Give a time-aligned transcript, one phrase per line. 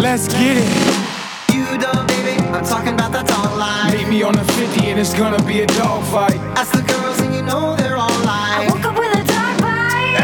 [0.00, 1.54] Let's get it.
[1.54, 3.92] You dumb baby, I'm talking about that tall line.
[3.92, 6.38] Meet me on the 50 and it's gonna be a dogfight.
[6.56, 8.70] Ask the girls and you know they're all I lying.
[8.70, 10.16] woke up with a dog bite.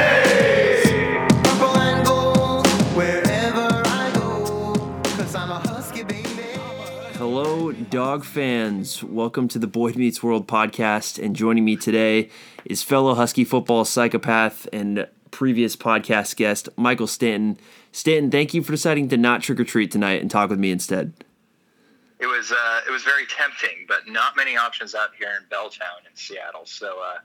[1.44, 2.66] Purple and gold,
[2.96, 4.72] wherever I go.
[5.18, 6.26] Cause I'm a husky baby.
[7.18, 9.04] Hello, dog fans.
[9.04, 11.22] Welcome to the Boyd Meets World podcast.
[11.22, 12.30] And joining me today
[12.64, 17.58] is fellow Husky football psychopath and previous podcast guest, Michael Stanton.
[17.96, 20.70] Stanton, thank you for deciding to not trick or treat tonight and talk with me
[20.70, 21.14] instead.
[22.20, 26.04] It was uh, it was very tempting, but not many options out here in Belltown
[26.06, 26.66] in Seattle.
[26.66, 27.20] So uh,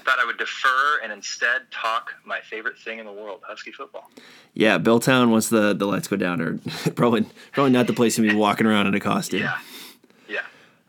[0.00, 3.70] I thought I would defer and instead talk my favorite thing in the world, Husky
[3.70, 4.10] football.
[4.52, 6.58] Yeah, Belltown was the the lights go down, or
[6.96, 9.42] probably probably not the place to be walking around in a costume.
[9.42, 9.58] Yeah,
[10.28, 10.40] yeah.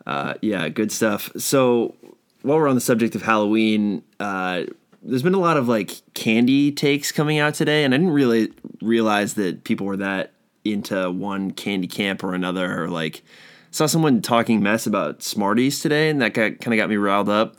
[0.07, 1.29] Uh, yeah, good stuff.
[1.37, 1.93] So
[2.41, 4.63] while we're on the subject of Halloween, uh,
[5.01, 8.51] there's been a lot of like candy takes coming out today, and I didn't really
[8.81, 10.33] realize that people were that
[10.63, 12.83] into one candy camp or another.
[12.83, 13.23] Or like
[13.71, 17.29] saw someone talking mess about Smarties today, and that got, kind of got me riled
[17.29, 17.55] up.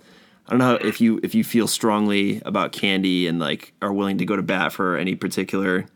[0.47, 4.19] I don't know if you if you feel strongly about candy and like are willing
[4.19, 5.87] to go to bat for any particular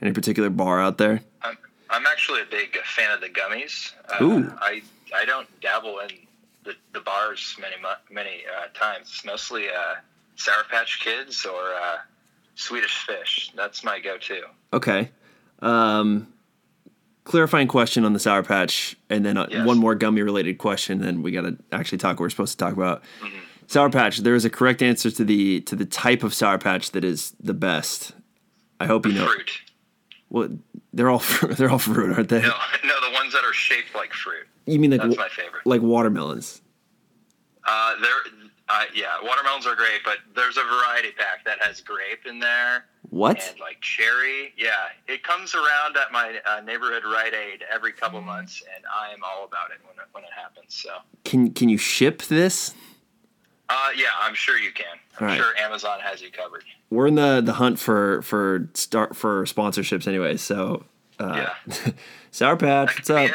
[0.00, 1.20] any particular bar out there.
[1.42, 1.58] I'm
[1.90, 3.92] I'm actually a big fan of the gummies.
[4.08, 4.52] Uh, Ooh.
[4.60, 4.82] I
[5.14, 6.10] I don't dabble in
[6.64, 7.76] the, the bars many
[8.10, 9.08] many uh, times.
[9.08, 9.96] It's mostly uh,
[10.38, 11.96] Sour Patch Kids or uh,
[12.54, 13.52] Swedish Fish.
[13.54, 14.42] That's my go-to.
[14.72, 15.10] Okay.
[15.60, 16.32] Um,
[17.24, 19.66] clarifying question on the Sour Patch, and then uh, Yes.
[19.66, 21.00] one more gummy related question.
[21.00, 23.02] Then we got to actually talk what we're supposed to talk about.
[23.20, 23.36] Mm-hmm.
[23.66, 24.18] Sour Patch.
[24.18, 27.32] There is a correct answer to the to the type of Sour Patch that is
[27.40, 28.12] the best.
[28.80, 29.26] I hope you know.
[29.26, 29.50] Fruit.
[30.30, 30.48] Well,
[30.92, 32.40] they're all they're all fruit, aren't they?
[32.42, 32.48] No,
[32.84, 34.46] no, the ones that are shaped like fruit.
[34.66, 35.66] You mean like That's my favorite.
[35.66, 36.62] like watermelons?
[37.66, 38.10] Uh, there,
[38.68, 42.84] uh, yeah, watermelons are great, but there's a variety pack that has grape in there
[43.10, 43.46] What?
[43.50, 44.52] and like cherry.
[44.56, 44.72] Yeah,
[45.06, 49.20] it comes around at my uh, neighborhood Rite Aid every couple months, and I am
[49.24, 50.74] all about it when it, when it happens.
[50.74, 50.90] So,
[51.24, 52.74] Can can you ship this?
[53.70, 54.86] uh, yeah, I'm sure you can.
[55.20, 55.36] I'm right.
[55.36, 56.64] sure Amazon has you covered.
[56.90, 60.36] We're in the the hunt for for start for sponsorships anyway.
[60.36, 60.84] So
[61.18, 61.90] uh, yeah,
[62.30, 63.30] Sour Patch, what's up?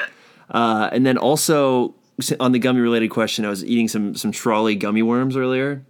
[0.50, 1.96] Uh, and then also
[2.40, 5.86] on the gummy related question, I was eating some some trolley gummy worms earlier.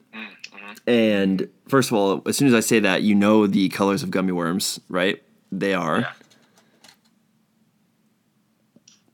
[0.86, 4.12] And first of all, as soon as I say that, you know the colors of
[4.12, 5.24] gummy worms, right?
[5.52, 6.00] They are.
[6.00, 6.12] Yeah.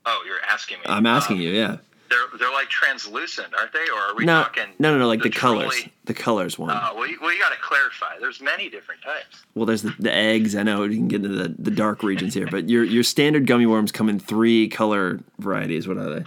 [0.05, 0.83] Oh, you're asking me.
[0.87, 1.77] I'm asking Um, you, yeah.
[2.09, 3.87] They're they're like translucent, aren't they?
[3.93, 4.63] Or are we No, talking?
[4.79, 6.71] no, no, no, like the, trolley- colors, the colors one.
[6.71, 8.17] Uh, well, you, well, you got to clarify.
[8.19, 9.43] There's many different types.
[9.53, 10.55] well, there's the, the eggs.
[10.55, 13.45] I know you can get into the, the dark regions here, but your your standard
[13.45, 15.87] gummy worms come in three color varieties.
[15.87, 16.23] What are they?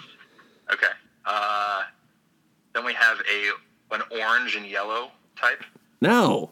[0.72, 0.87] Okay.
[1.25, 1.83] Uh,
[2.75, 5.62] then we have a an orange and yellow type.
[6.00, 6.50] No,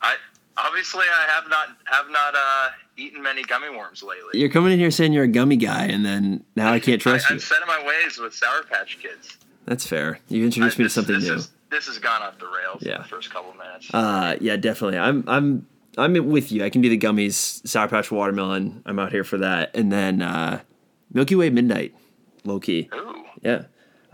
[0.00, 0.14] I
[0.56, 4.38] obviously I have not have not uh, eaten many gummy worms lately.
[4.40, 7.26] you're coming in here saying you're a gummy guy, and then now I can't trust
[7.26, 7.34] I, you.
[7.34, 9.36] I'm set in my ways with Sour Patch Kids.
[9.66, 10.20] That's fair.
[10.28, 11.34] You introduced I- me to something this new.
[11.34, 12.96] Is, this has gone off the rails Yeah.
[12.96, 13.92] in the first couple of minutes.
[13.92, 14.98] Uh, yeah, definitely.
[14.98, 15.66] I'm I'm
[15.98, 16.64] I'm with you.
[16.64, 18.82] I can do the gummies, Sour Patch watermelon.
[18.86, 20.60] I'm out here for that, and then uh,
[21.12, 21.94] Milky Way Midnight,
[22.46, 22.88] low key.
[22.94, 23.64] Ooh, Yeah,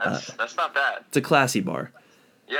[0.02, 1.04] that's that's not bad.
[1.08, 1.92] it's a classy bar
[2.48, 2.58] Yeah.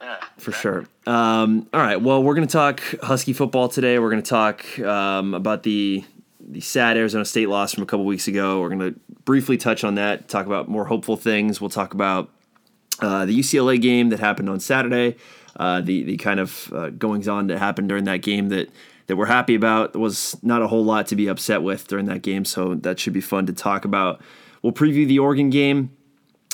[0.00, 0.16] Yeah.
[0.38, 0.84] for exactly.
[1.06, 1.12] sure.
[1.14, 3.98] Um, all right, well, we're gonna talk Husky football today.
[3.98, 6.04] We're gonna talk um, about the
[6.46, 8.60] the sad Arizona State loss from a couple weeks ago.
[8.60, 8.92] We're gonna
[9.24, 10.28] briefly touch on that.
[10.28, 11.60] Talk about more hopeful things.
[11.60, 12.28] We'll talk about
[13.00, 15.16] uh, the UCLA game that happened on Saturday,
[15.56, 18.68] uh, the the kind of uh, goings on that happened during that game that
[19.06, 19.92] that we're happy about.
[19.94, 22.98] There was not a whole lot to be upset with during that game, so that
[22.98, 24.20] should be fun to talk about.
[24.64, 25.94] We'll preview the Oregon game,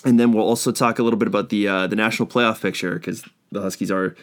[0.05, 2.95] and then we'll also talk a little bit about the uh, the national playoff picture
[2.95, 3.23] because
[3.53, 4.17] the Huskies are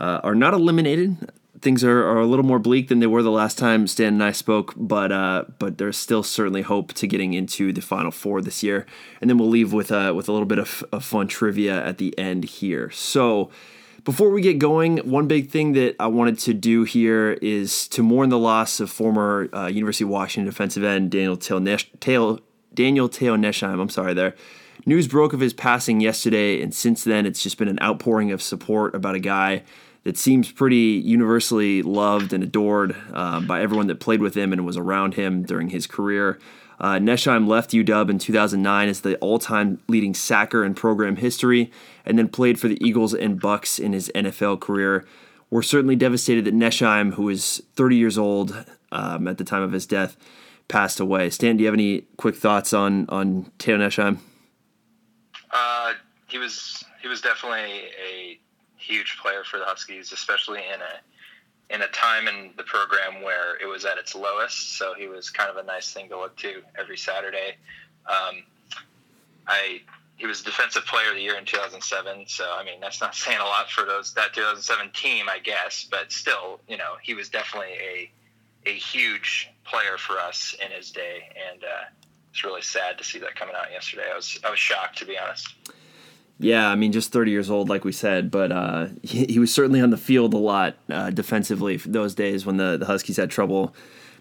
[0.00, 1.28] uh, are not eliminated.
[1.60, 4.22] Things are, are a little more bleak than they were the last time Stan and
[4.22, 8.42] I spoke, but uh, but there's still certainly hope to getting into the Final Four
[8.42, 8.86] this year.
[9.20, 11.98] And then we'll leave with uh, with a little bit of, of fun trivia at
[11.98, 12.92] the end here.
[12.92, 13.50] So
[14.04, 18.04] before we get going, one big thing that I wanted to do here is to
[18.04, 22.38] mourn the loss of former uh, University of Washington defensive end Daniel Te'o-
[22.74, 23.80] Daniel Te'o Nesheim.
[23.80, 24.34] I'm sorry there.
[24.84, 28.42] News broke of his passing yesterday, and since then, it's just been an outpouring of
[28.42, 29.62] support about a guy
[30.04, 34.66] that seems pretty universally loved and adored uh, by everyone that played with him and
[34.66, 36.38] was around him during his career.
[36.80, 41.70] Uh, Nesheim left UW in 2009 as the all-time leading sacker in program history,
[42.04, 45.06] and then played for the Eagles and Bucks in his NFL career.
[45.48, 49.70] We're certainly devastated that Nesheim, who is 30 years old um, at the time of
[49.70, 50.16] his death,
[50.72, 51.28] passed away.
[51.28, 54.18] Stan, do you have any quick thoughts on on Te'o Nesheim?
[55.52, 55.92] Uh,
[56.28, 58.40] he was he was definitely a
[58.76, 63.56] huge player for the Huskies, especially in a in a time in the program where
[63.62, 64.78] it was at its lowest.
[64.78, 67.56] So he was kind of a nice thing to look to every Saturday.
[68.06, 68.42] Um,
[69.46, 69.82] I
[70.16, 72.24] he was defensive player of the year in 2007.
[72.28, 75.86] So I mean that's not saying a lot for those that 2007 team, I guess,
[75.90, 78.10] but still, you know, he was definitely a
[78.66, 81.84] a huge player for us in his day, and uh,
[82.30, 84.04] it's really sad to see that coming out yesterday.
[84.12, 85.54] I was I was shocked to be honest.
[86.38, 89.54] Yeah, I mean, just 30 years old, like we said, but uh, he, he was
[89.54, 93.30] certainly on the field a lot uh, defensively those days when the, the Huskies had
[93.30, 93.72] trouble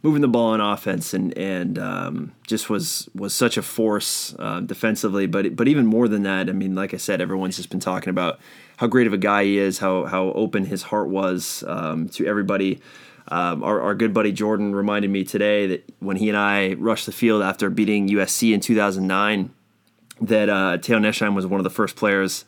[0.04, 4.60] moving the ball on offense, and and um, just was was such a force uh,
[4.62, 5.26] defensively.
[5.28, 8.10] But but even more than that, I mean, like I said, everyone's just been talking
[8.10, 8.40] about
[8.78, 12.26] how great of a guy he is, how how open his heart was um, to
[12.26, 12.82] everybody.
[13.31, 17.06] Um, our, our good buddy Jordan reminded me today that when he and I rushed
[17.06, 19.51] the field after beating USC in 2009
[20.19, 22.45] that uh, Te'o Nesheim was one of the first players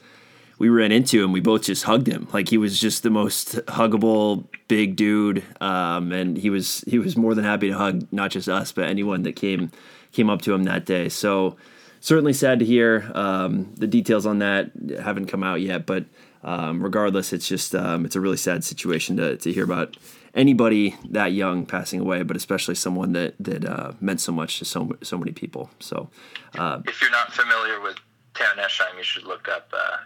[0.60, 2.28] we ran into, and we both just hugged him.
[2.32, 7.18] Like he was just the most huggable big dude, um, and he was he was
[7.18, 9.72] more than happy to hug not just us, but anyone that came
[10.12, 11.10] came up to him that day.
[11.10, 11.58] So
[12.02, 13.10] certainly sad to hear.
[13.16, 14.72] Um, the details on that
[15.02, 16.06] haven't come out yet, but
[16.44, 19.98] um, regardless, it's just um, it's a really sad situation to to hear about
[20.34, 24.66] anybody that young passing away, but especially someone that that uh, meant so much to
[24.66, 25.70] so so many people.
[25.80, 26.10] So.
[26.58, 27.98] Uh, If you're not familiar with
[28.36, 29.98] Te'o Nesheim, you should look up uh,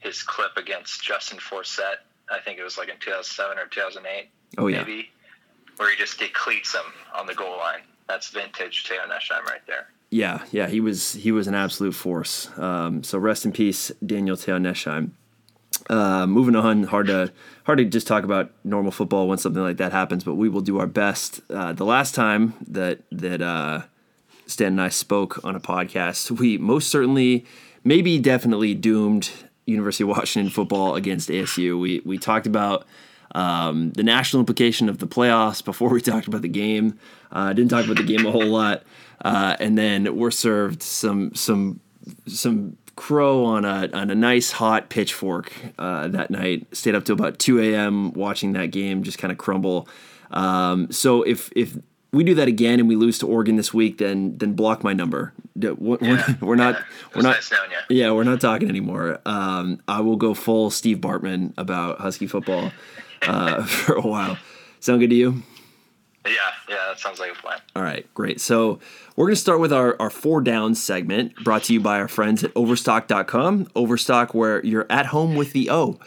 [0.00, 1.96] his clip against Justin Forsett.
[2.30, 4.28] I think it was like in 2007 or 2008.
[4.58, 4.78] Oh, yeah.
[4.78, 5.10] maybe
[5.76, 7.80] where he just decleats him on the goal line.
[8.08, 9.88] That's vintage Te'o Nesheim right there.
[10.10, 12.48] Yeah, yeah, he was he was an absolute force.
[12.58, 15.10] Um, so rest in peace, Daniel Te'o Nesheim.
[15.88, 17.32] Uh, moving on, hard to
[17.64, 20.60] hard to just talk about normal football when something like that happens, but we will
[20.60, 21.40] do our best.
[21.50, 23.82] Uh, the last time that that uh,
[24.46, 27.46] Stan and I spoke on a podcast, we most certainly,
[27.84, 29.30] maybe definitely doomed
[29.66, 31.80] University of Washington football against ASU.
[31.80, 32.86] We we talked about
[33.34, 36.98] um, the national implication of the playoffs before we talked about the game.
[37.30, 38.82] Uh, didn't talk about the game a whole lot,
[39.24, 41.80] uh, and then we're served some some
[42.26, 46.66] some crow on a on a nice hot pitchfork uh, that night.
[46.76, 48.12] Stayed up to about two a.m.
[48.12, 49.88] watching that game just kind of crumble.
[50.32, 51.76] Um, so if if
[52.12, 54.92] we do that again and we lose to Oregon this week, then then block my
[54.92, 55.32] number.
[55.56, 56.34] We're, Yeah.
[56.40, 56.84] we're not Yeah.
[57.14, 57.96] We're not nice knowing you.
[57.96, 59.20] yeah, we're not talking anymore.
[59.26, 62.72] Um, I will go full Steve Bartman about Husky football
[63.22, 64.36] uh, for a while.
[64.80, 65.42] Sound good to you?
[66.28, 66.34] Yeah,
[66.68, 67.58] yeah, that sounds like a plan.
[67.74, 68.40] All right, great.
[68.40, 68.78] So
[69.16, 72.08] we're going to start with our, our four downs segment brought to you by our
[72.08, 73.68] friends at overstock.com.
[73.74, 75.98] Overstock, where you're at home with the O.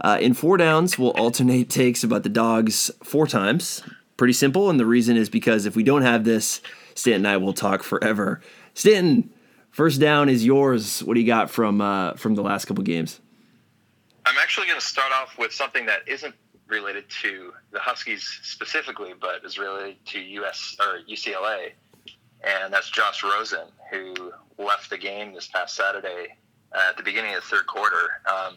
[0.00, 3.82] Uh, in four downs, we'll alternate takes about the dogs four times.
[4.16, 4.70] Pretty simple.
[4.70, 6.60] And the reason is because if we don't have this,
[6.94, 8.40] Stanton and I will talk forever.
[8.74, 9.30] Stanton,
[9.70, 11.02] first down is yours.
[11.02, 13.20] What do you got from uh, from the last couple games?
[14.24, 16.34] I'm actually going to start off with something that isn't
[16.68, 21.72] related to the Huskies specifically, but is related to US or UCLA,
[22.42, 26.36] and that's Josh Rosen, who left the game this past Saturday
[26.74, 28.20] at the beginning of the third quarter.
[28.26, 28.56] Um,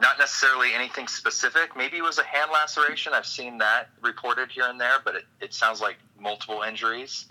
[0.00, 1.76] not necessarily anything specific.
[1.76, 3.12] Maybe it was a hand laceration.
[3.12, 7.26] I've seen that reported here and there, but it, it sounds like multiple injuries.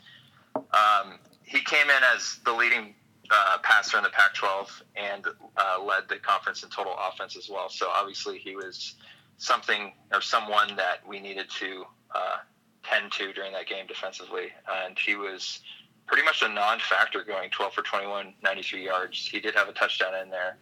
[0.56, 2.94] Um, he came in as the leading
[3.30, 5.26] uh, passer in the Pac-12 and
[5.56, 7.70] uh, led the conference in total offense as well.
[7.70, 8.96] So obviously he was
[9.38, 12.38] something or someone that we needed to uh,
[12.84, 14.48] tend to during that game defensively,
[14.86, 15.62] and he was
[16.08, 19.28] pretty much a non-factor going 12 for 21, 93 yards.
[19.28, 20.58] He did have a touchdown in there,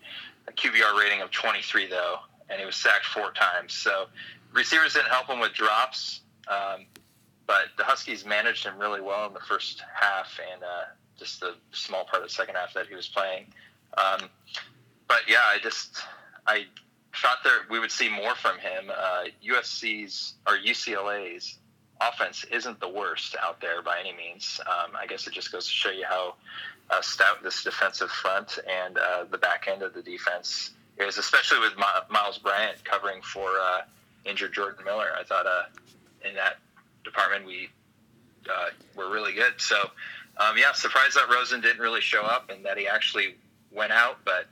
[0.47, 2.17] a QBR rating of 23 though,
[2.49, 3.73] and he was sacked four times.
[3.73, 4.05] So
[4.53, 6.21] receivers didn't help him with drops.
[6.47, 6.85] Um,
[7.47, 10.85] but the Huskies managed him really well in the first half and uh,
[11.17, 13.45] just the small part of the second half that he was playing.
[13.97, 14.29] Um,
[15.07, 16.01] but yeah, I just
[16.47, 16.65] I
[17.21, 18.89] thought there we would see more from him.
[18.89, 21.57] Uh, USC's or UCLA's
[22.01, 24.59] offense isn't the worst out there by any means.
[24.65, 26.35] Um, I guess it just goes to show you how
[26.89, 31.59] uh, stout this defensive front and uh, the back end of the defense is, especially
[31.59, 31.73] with
[32.09, 33.81] Myles Bryant covering for uh,
[34.25, 35.09] injured Jordan Miller.
[35.17, 35.63] I thought uh,
[36.27, 36.57] in that
[37.03, 37.69] department we
[38.49, 39.53] uh, were really good.
[39.57, 39.77] So,
[40.37, 43.35] um, yeah, surprised that Rosen didn't really show up and that he actually
[43.71, 44.19] went out.
[44.25, 44.47] But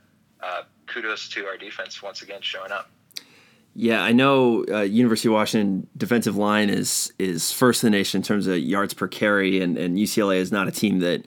[0.94, 2.88] kudos to our defense once again showing up.
[3.76, 8.18] Yeah, I know uh, University of Washington defensive line is is first in the nation
[8.18, 11.24] in terms of yards per carry, and, and UCLA is not a team that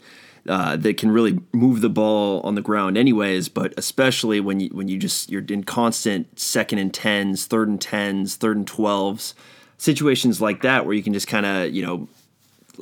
[0.48, 3.50] uh, that can really move the ball on the ground, anyways.
[3.50, 7.82] But especially when you when you just you're in constant second and tens, third and
[7.82, 9.36] tens, third and twelves
[9.78, 12.08] situations like that, where you can just kind of you know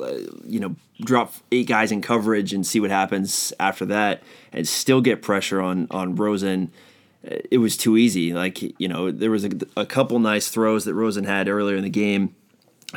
[0.00, 4.22] Uh, you know drop eight guys in coverage and see what happens after that,
[4.52, 6.70] and still get pressure on on Rosen
[7.26, 8.32] uh, it was too easy.
[8.32, 11.82] Like you know, there was a, a couple nice throws that Rosen had earlier in
[11.82, 12.34] the game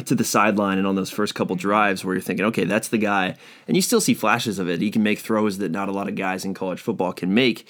[0.05, 2.97] to the sideline and on those first couple drives where you're thinking, okay, that's the
[2.97, 3.35] guy,
[3.67, 4.81] and you still see flashes of it.
[4.81, 7.67] He can make throws that not a lot of guys in college football can make.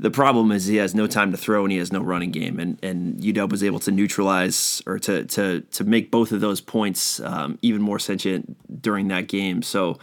[0.00, 2.60] The problem is he has no time to throw and he has no running game,
[2.60, 6.60] and and UW was able to neutralize or to to to make both of those
[6.60, 9.62] points um, even more sentient during that game.
[9.62, 9.98] So.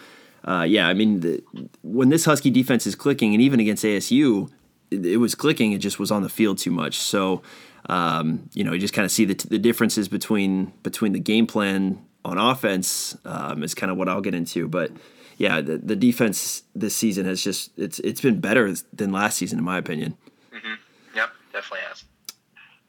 [0.48, 1.44] Uh, yeah, I mean, the,
[1.82, 4.52] when this Husky defense is clicking, and even against ASU,
[4.92, 5.72] it, it was clicking.
[5.72, 6.98] It just was on the field too much.
[6.98, 7.42] So,
[7.90, 11.48] um, you know, you just kind of see the, the differences between between the game
[11.48, 14.68] plan on offense um, is kind of what I'll get into.
[14.68, 14.92] But
[15.38, 19.60] yeah, the, the defense this season has just it's it's been better than last season
[19.60, 20.16] in my opinion.
[21.16, 22.04] Yep, definitely has.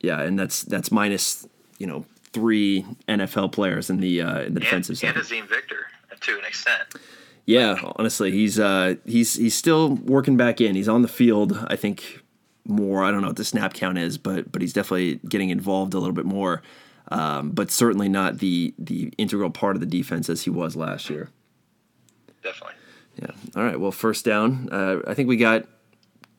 [0.00, 1.46] Yeah, and that's that's minus
[1.78, 5.16] you know three NFL players in the uh, in the defensive And, side.
[5.16, 5.86] and Azeem Victor
[6.20, 6.82] to an extent.
[7.44, 10.74] Yeah, honestly, he's uh, he's he's still working back in.
[10.74, 11.64] He's on the field.
[11.68, 12.20] I think
[12.64, 13.04] more.
[13.04, 15.98] I don't know what the snap count is, but but he's definitely getting involved a
[15.98, 16.62] little bit more.
[17.08, 21.08] Um, but certainly not the the integral part of the defense as he was last
[21.08, 21.30] year.
[22.46, 22.74] Definitely.
[23.20, 23.30] Yeah.
[23.56, 23.80] All right.
[23.80, 24.68] Well, first down.
[24.70, 25.66] Uh, I think we got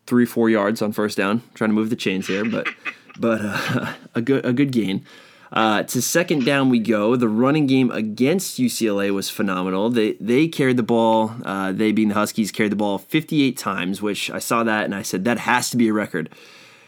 [0.06, 1.44] three, four yards on first down.
[1.54, 2.68] Trying to move the chains here, but
[3.20, 5.06] but uh, a good a good gain.
[5.52, 7.16] Uh, to second down we go.
[7.16, 9.90] The running game against UCLA was phenomenal.
[9.90, 11.36] They they carried the ball.
[11.44, 14.96] Uh, they being the Huskies carried the ball 58 times, which I saw that and
[14.96, 16.30] I said that has to be a record.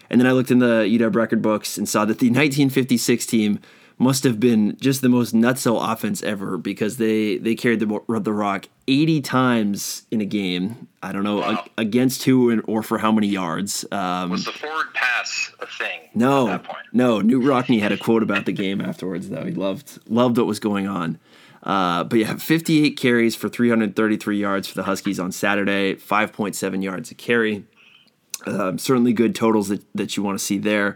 [0.09, 3.59] And then I looked in the UW record books and saw that the 1956 team
[3.99, 8.33] must have been just the most nutso offense ever because they they carried the the
[8.33, 10.87] rock 80 times in a game.
[11.03, 11.65] I don't know Wow.
[11.77, 13.85] a- against who and, or for how many yards.
[13.91, 16.85] Um, Was the forward pass a thing no, at that point?
[16.93, 17.19] no.
[17.21, 19.43] Knute Rockne had a quote about the game afterwards, though.
[19.45, 21.19] He loved loved what was going on.
[21.61, 27.11] Uh, but yeah, 58 carries for 333 yards for the Huskies on Saturday, 5.7 yards
[27.11, 27.65] a carry.
[28.45, 30.95] Um, certainly good totals that, that you want to see there.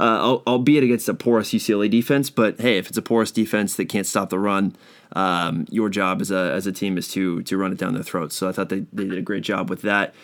[0.00, 3.76] Uh, al- albeit against a porous UCLA defense, but hey, if it's a porous defense
[3.76, 4.74] that can't stop the run,
[5.12, 8.02] um, your job as a as a team is to to run it down their
[8.02, 8.34] throats.
[8.34, 10.14] So I thought they, they did a great job with that.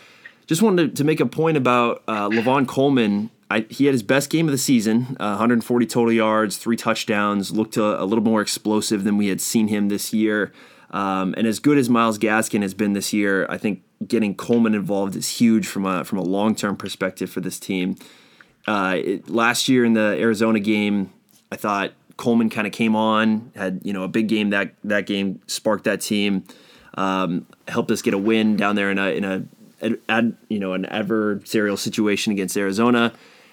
[0.47, 3.31] Just wanted to, to make a point about uh, Lavon Coleman.
[3.51, 7.51] I, he had his best game of the season, uh, 140 total yards, three touchdowns.
[7.51, 10.53] Looked a, a little more explosive than we had seen him this year.
[10.91, 14.75] Um, and as good as Myles Gaskin has been this year, I think getting Coleman
[14.75, 17.97] involved is huge from a from a long term perspective for this team.
[18.67, 21.13] Uh, it, last year in the Arizona game,
[21.53, 25.07] I thought Coleman kind of came on, had you know a big game that that
[25.07, 26.45] game sparked that team,
[26.95, 29.45] um, helped us get a win down there in a in a
[29.83, 33.13] ad, ad, you know an adversarial situation against Arizona,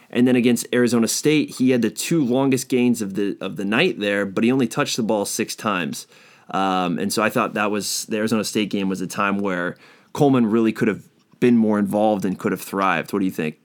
[0.10, 3.66] and then against Arizona State, he had the two longest gains of the of the
[3.66, 6.08] night there, but he only touched the ball six times,
[6.52, 9.76] um, and so I thought that was the Arizona State game was a time where
[10.14, 11.04] Coleman really could have
[11.40, 13.12] been more involved and could have thrived.
[13.12, 13.60] What do you think?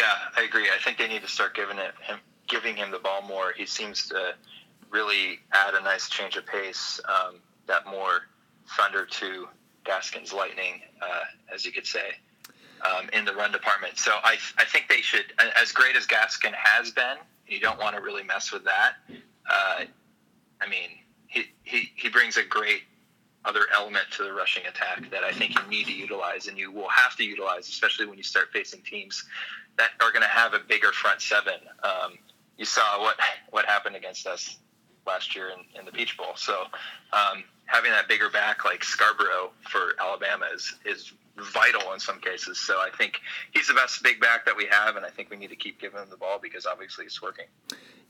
[0.00, 0.66] Yeah, I agree.
[0.74, 3.52] I think they need to start giving it him giving him the ball more.
[3.54, 4.34] He seems to
[4.90, 8.22] really add a nice change of pace, um, that more
[8.78, 9.46] thunder to
[9.84, 12.14] Gaskin's lightning, uh, as you could say,
[12.82, 13.98] um, in the run department.
[13.98, 17.94] So I I think they should, as great as Gaskin has been, you don't want
[17.94, 18.94] to really mess with that.
[19.50, 19.84] Uh,
[20.62, 20.88] I mean,
[21.26, 22.84] he, he he brings a great
[23.44, 26.70] other element to the rushing attack that I think you need to utilize, and you
[26.70, 29.24] will have to utilize, especially when you start facing teams
[29.78, 31.54] that are going to have a bigger front seven.
[31.82, 32.18] Um,
[32.56, 33.16] you saw what
[33.50, 34.58] what happened against us
[35.06, 36.36] last year in, in the Peach Bowl.
[36.36, 36.64] So
[37.12, 42.58] um, having that bigger back like Scarborough for Alabama is is vital in some cases.
[42.58, 43.20] So I think
[43.52, 45.80] he's the best big back that we have, and I think we need to keep
[45.80, 47.46] giving him the ball because obviously it's working.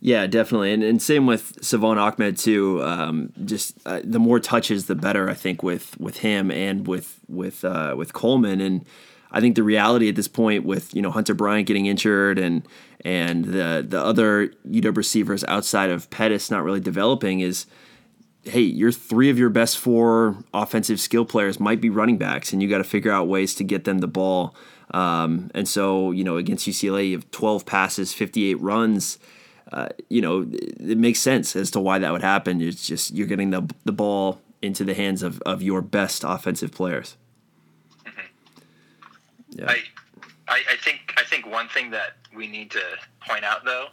[0.00, 2.82] Yeah, definitely, and, and same with Salvon Ahmed too.
[2.82, 5.28] Um, just uh, the more touches, the better.
[5.28, 8.87] I think with with him and with with uh, with Coleman, and
[9.30, 12.66] I think the reality at this point with you know Hunter Bryant getting injured and
[13.04, 17.66] and the the other UW receivers outside of Pettis not really developing is
[18.44, 22.62] hey, your three of your best four offensive skill players might be running backs, and
[22.62, 24.54] you got to figure out ways to get them the ball.
[24.92, 29.18] Um, and so, you know, against UCLA, you have 12 passes, 58 runs.
[29.73, 32.61] Uh, you know, it, it makes sense as to why that would happen.
[32.61, 36.73] It's just you're getting the the ball into the hands of, of your best offensive
[36.73, 37.16] players.
[39.50, 39.66] Yeah.
[39.68, 39.82] I,
[40.49, 42.82] I, I think I think one thing that we need to
[43.26, 43.88] point out though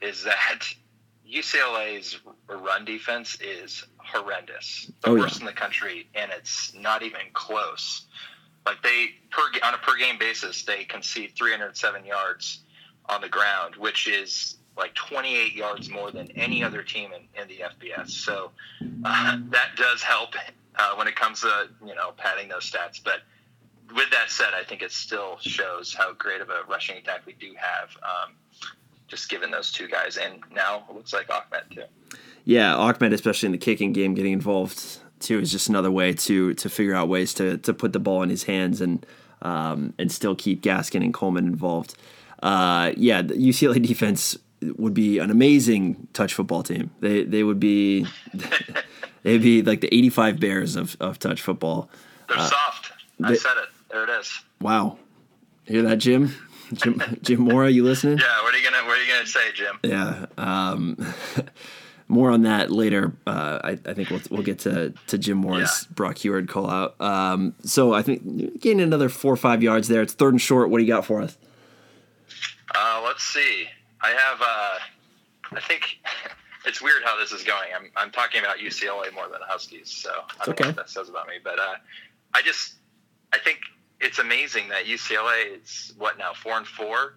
[0.00, 0.66] is that
[1.30, 5.22] UCLA's run defense is horrendous, the Oh, yeah.
[5.22, 8.02] worst in the country, and it's not even close.
[8.66, 12.60] Like they per on a per game basis, they concede 307 yards
[13.06, 17.48] on the ground, which is like 28 yards more than any other team in, in
[17.48, 18.10] the FBS.
[18.10, 18.50] So
[19.04, 20.30] uh, that does help
[20.76, 23.20] uh, when it comes to you know padding those stats, but
[23.94, 27.34] with that said, I think it still shows how great of a rushing attack we
[27.34, 27.90] do have.
[28.02, 28.32] Um,
[29.08, 31.82] just given those two guys, and now it looks like Ahmed too.
[32.44, 36.54] Yeah, Ahmed, especially in the kicking game, getting involved too is just another way to
[36.54, 39.04] to figure out ways to to put the ball in his hands and
[39.42, 41.94] um, and still keep Gaskin and Coleman involved.
[42.42, 44.36] Uh, yeah, the UCLA defense
[44.76, 46.90] would be an amazing touch football team.
[47.00, 48.06] They they would be
[49.22, 51.88] they'd be like the 85 Bears of, of touch football.
[52.28, 52.92] They're soft.
[53.22, 53.68] I Uh, they- said it.
[53.90, 54.40] There it is.
[54.60, 54.98] Wow.
[55.66, 56.34] Hear that, Jim?
[56.74, 58.18] Jim, Jim Mora, you listening?
[58.18, 58.42] Yeah.
[58.42, 59.78] What are you gonna What are you gonna say, Jim?
[59.82, 60.26] Yeah.
[60.38, 61.14] Um,
[62.08, 63.12] more on that later.
[63.26, 65.94] Uh, I, I think we'll, we'll get to, to Jim Mora's Yeah.
[65.94, 67.00] Brock Huard call out.
[67.00, 70.02] Um, so I think gaining another four or five yards there.
[70.02, 70.70] It's third and short.
[70.70, 71.36] What do you got for us?
[72.74, 73.66] Uh, let's see.
[74.00, 74.40] I have.
[74.40, 75.98] Uh, I think
[76.66, 77.68] it's weird how this is going.
[77.74, 80.64] I'm I'm talking about UCLA more than Huskies, so I don't okay.
[80.64, 81.34] know what that says about me.
[81.42, 81.76] But uh,
[82.34, 82.74] I just
[83.32, 83.58] I think
[84.04, 87.14] it's amazing that UCLA is what now four and four,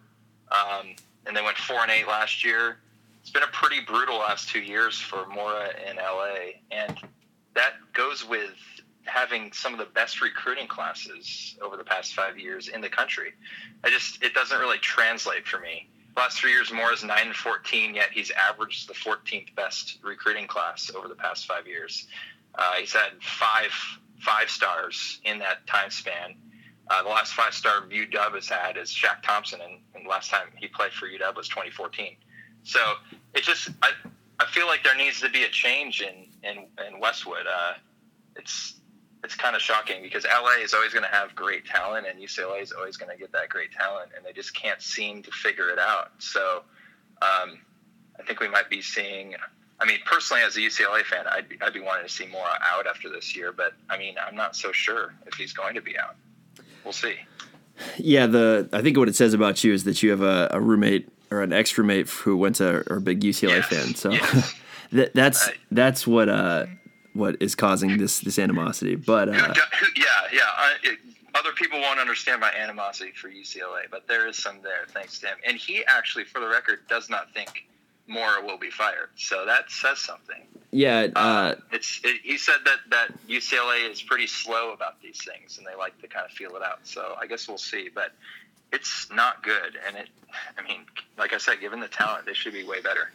[0.51, 2.77] um, and they went four and eight last year.
[3.22, 6.98] It's been a pretty brutal last two years for Mora in LA, and
[7.56, 8.56] that goes with
[9.03, 13.34] having some of the best recruiting classes over the past five years in the country.
[13.84, 15.89] I just it doesn't really translate for me.
[16.15, 20.48] Last three years, Mora is nine and fourteen, yet he's averaged the 14th best recruiting
[20.48, 22.08] class over the past five years.
[22.56, 23.72] Uh, he's had five
[24.20, 26.36] five stars in that time span.
[26.89, 30.48] Uh, the last five star UW has had is Shaq Thompson, and, and last time
[30.56, 32.15] he played for UW was 2014.
[32.63, 32.79] So
[33.34, 33.91] it just I,
[34.39, 37.46] I feel like there needs to be a change in in, in Westwood.
[37.48, 37.74] Uh,
[38.36, 38.75] it's
[39.24, 42.62] it's kind of shocking because LA is always going to have great talent and UCLA
[42.62, 45.70] is always going to get that great talent, and they just can't seem to figure
[45.70, 46.12] it out.
[46.20, 46.63] So
[47.22, 47.60] um,
[48.20, 49.36] I think we might be seeing.
[49.79, 52.48] I mean, personally, as a UCLA fan, I'd be, I'd be wanting to see more
[52.74, 55.82] out after this year, but I mean, I'm not so sure if he's going to
[55.82, 56.15] be out.
[56.88, 57.15] We'll see.
[57.98, 60.62] Yeah, the I think what it says about you is that you have a, a
[60.62, 63.94] roommate or an ex roommate who went to or a big UCLA Yes, fan.
[63.96, 64.53] So yes.
[64.94, 65.58] that, that's Right.
[65.70, 66.67] that's what uh
[67.12, 68.96] what is causing this this animosity.
[68.96, 70.39] But uh, do- who- yeah, yeah.
[70.56, 71.00] I, it,
[71.36, 75.28] other people won't understand my animosity for UCLA, but there is some there, thanks to
[75.28, 75.38] him.
[75.45, 77.67] And he actually, for the record, does not think
[78.08, 79.10] Mora will be fired.
[79.15, 80.41] So that says something.
[80.72, 85.58] yeah, uh, It's it, he said that that UCLA is pretty slow about these things,
[85.58, 86.80] and they like to kind of feel it out.
[86.84, 88.13] So I guess we'll see, but
[88.72, 89.78] it's not good.
[89.88, 90.08] And it,
[90.58, 90.82] I mean,
[91.17, 93.12] like I said, given the talent, they should be way better.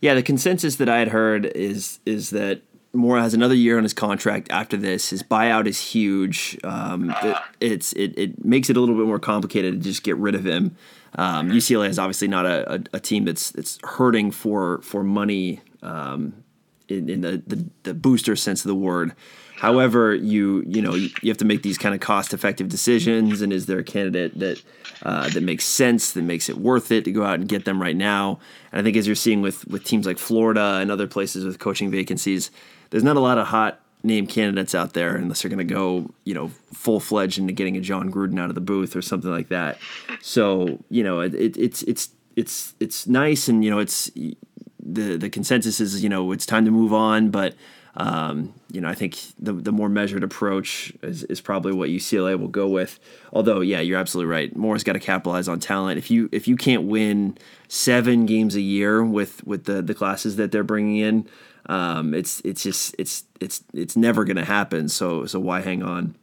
[0.00, 3.84] Yeah, the consensus that I had heard is is that Mora has another year on
[3.84, 5.10] his contract after this.
[5.10, 6.58] His buyout is huge.
[6.64, 10.16] Um, it, it's it, it makes it a little bit more complicated to just get
[10.16, 10.76] rid of him.
[11.16, 15.60] Um, UCLA is obviously not a, a, a team that's that's hurting for for money
[15.82, 16.42] um,
[16.88, 19.14] in, in the, the the booster sense of the word.
[19.56, 23.42] However, you you know you, you have to make these kind of cost effective decisions,
[23.42, 24.62] and is there a candidate that
[25.02, 27.80] uh, that makes sense, that makes it worth it to go out and get them
[27.80, 28.40] right now?
[28.72, 31.58] And I think as you're seeing with with teams like Florida and other places with
[31.58, 32.50] coaching vacancies,
[32.90, 36.10] there's not a lot of hot name candidates out there unless they're going to go
[36.24, 39.30] you know full fledged into getting a Jon Gruden out of the booth or something
[39.30, 39.78] like that.
[40.20, 45.16] So you know it, it, it's it's it's it's nice, and you know it's the
[45.16, 47.54] the consensus is you know it's time to move on, but
[47.94, 52.38] um, you know I think the the more measured approach is, is probably what UCLA
[52.38, 52.98] will go with.
[53.32, 54.54] Although yeah, you're absolutely right.
[54.56, 55.98] Mora's got to capitalize on talent.
[55.98, 57.36] If you if you can't win
[57.68, 61.28] seven games a year with with the the classes that they're bringing in,
[61.66, 64.88] um, it's it's just it's it's it's never going to happen.
[64.88, 66.14] So so why hang on?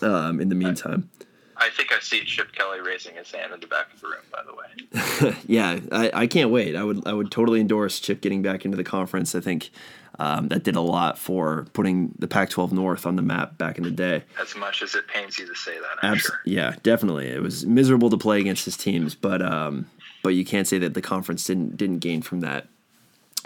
[0.00, 1.10] Um, in the meantime.
[1.56, 4.24] I think I see Chip Kelly raising his hand in the back of the room.
[4.32, 6.74] By the way, yeah, I, I can't wait.
[6.74, 9.34] I would I would totally endorse Chip getting back into the conference.
[9.36, 9.70] I think
[10.18, 13.84] um, that did a lot for putting the Pac-12 North on the map back in
[13.84, 14.24] the day.
[14.40, 16.40] as much as it pains you to say that, Abs- sure.
[16.44, 17.28] Yeah, definitely.
[17.28, 19.86] It was miserable to play against his teams, but um,
[20.22, 22.66] but you can't say that the conference didn't didn't gain from that.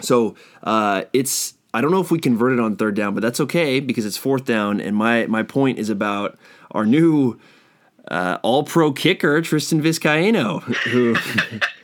[0.01, 3.79] So uh, it's I don't know if we converted on third down, but that's okay
[3.79, 6.37] because it's fourth down, and my my point is about
[6.71, 7.39] our new
[8.09, 11.15] uh, All Pro kicker Tristan Vizcaino, who.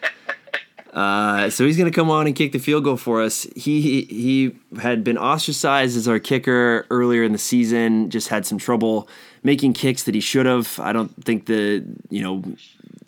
[0.93, 3.47] Uh, so he's going to come on and kick the field goal for us.
[3.55, 8.11] He he had been ostracized as our kicker earlier in the season.
[8.11, 9.07] Just had some trouble
[9.41, 10.79] making kicks that he should have.
[10.79, 12.43] I don't think the you know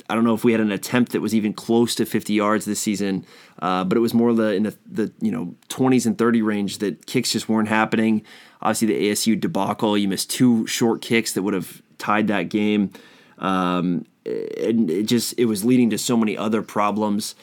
[0.10, 2.65] I don't know if we had an attempt that was even close to 50 yards
[2.65, 3.26] this season,
[3.60, 6.80] uh, but it was more the in the, the you know 20s and 30 range
[6.80, 8.24] that kicks just weren't happening.
[8.63, 9.95] Obviously, the ASU debacle.
[9.95, 12.91] You missed two short kicks that would have tied that game,
[13.38, 17.36] um, and it just it was leading to so many other problems.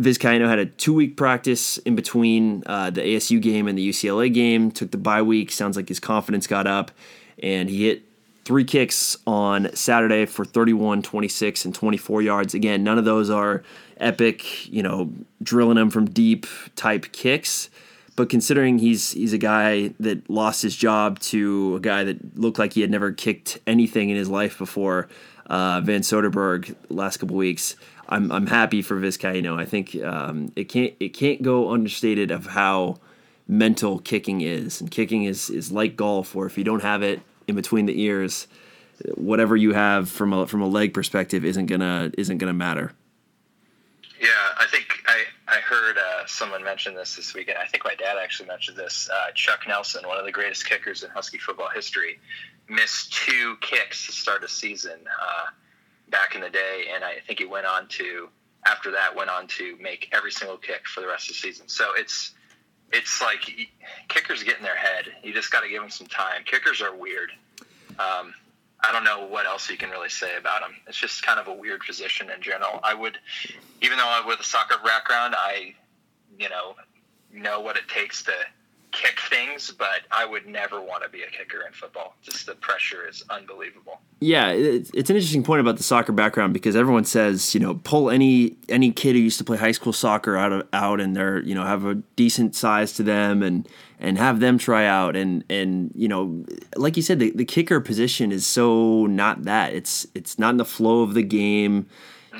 [0.00, 4.32] Vizcaino had a two week practice in between uh, the ASU game and the UCLA
[4.32, 4.70] game.
[4.70, 5.52] Took the bye week.
[5.52, 6.90] Sounds like his confidence got up,
[7.42, 8.02] and he hit
[8.44, 12.54] three kicks on Saturday for 31, 26, and 24 yards.
[12.54, 13.62] Again, none of those are
[13.98, 17.68] epic, you know, drilling them from deep type kicks.
[18.16, 22.58] But considering he's he's a guy that lost his job to a guy that looked
[22.58, 25.08] like he had never kicked anything in his life before,
[25.46, 27.76] uh, Van Soderberg last couple weeks,
[28.10, 29.58] I'm I'm happy for Vizcaino.
[29.58, 32.96] I think um, it can't it can't go understated of how
[33.46, 37.20] mental kicking is, and kicking is is like golf, where if you don't have it
[37.46, 38.48] in between the ears,
[39.14, 42.92] whatever you have from a from a leg perspective isn't gonna isn't gonna matter.
[44.20, 47.58] Yeah, I think I, I heard uh, someone mention this this weekend.
[47.58, 49.08] I think my dad actually mentioned this.
[49.10, 52.18] Uh, Chuck Nelson, one of the greatest kickers in Husky football history,
[52.68, 55.46] missed two kicks to start a season uh,
[56.10, 58.28] back in the day, and I think he went on to
[58.66, 61.68] after that went on to make every single kick for the rest of the season.
[61.68, 62.32] So it's
[62.92, 63.68] it's like
[64.08, 65.06] kickers get in their head.
[65.22, 66.42] You just got to give them some time.
[66.44, 67.30] Kickers are weird.
[67.98, 68.34] Um,
[68.82, 70.74] I don't know what else you can really say about them.
[70.88, 72.80] It's just kind of a weird position in general.
[72.82, 73.16] I would,
[73.80, 75.74] even though I'm with a soccer background, I,
[76.38, 76.74] you know,
[77.32, 78.32] know what it takes to
[78.92, 82.14] kick things, but I would never want to be a kicker in football.
[82.22, 84.00] Just the pressure is unbelievable.
[84.20, 87.74] Yeah, it's, it's an interesting point about the soccer background because everyone says you know
[87.74, 91.16] pull any any kid who used to play high school soccer out of out and
[91.16, 95.16] they're you know have a decent size to them and and have them try out
[95.16, 96.44] and and you know
[96.76, 100.56] like you said the, the kicker position is so not that it's it's not in
[100.56, 101.86] the flow of the game.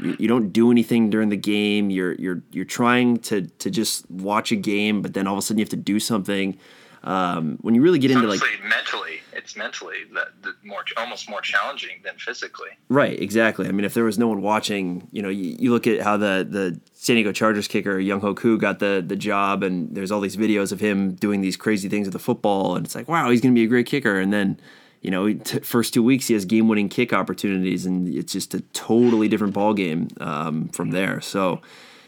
[0.03, 1.91] You, you don't do anything during the game.
[1.91, 5.43] You're you're you're trying to to just watch a game, but then all of a
[5.43, 6.59] sudden you have to do something.
[7.03, 11.41] Um, when you really get into like mentally, it's mentally the, the more almost more
[11.41, 12.69] challenging than physically.
[12.91, 13.67] Right, exactly.
[13.67, 16.19] I mean, if there was no one watching, you know, you, you look at how
[16.19, 20.21] the the San Diego Chargers kicker Younghoe Koo got the the job, and there's all
[20.21, 23.31] these videos of him doing these crazy things with the football, and it's like, wow,
[23.31, 24.21] he's going to be a great kicker.
[24.21, 24.61] And then,
[25.01, 28.55] you know, t- first two weeks he has game winning kick opportunities, and it's just
[28.55, 31.21] a totally different ball game um, from there.
[31.21, 31.61] So,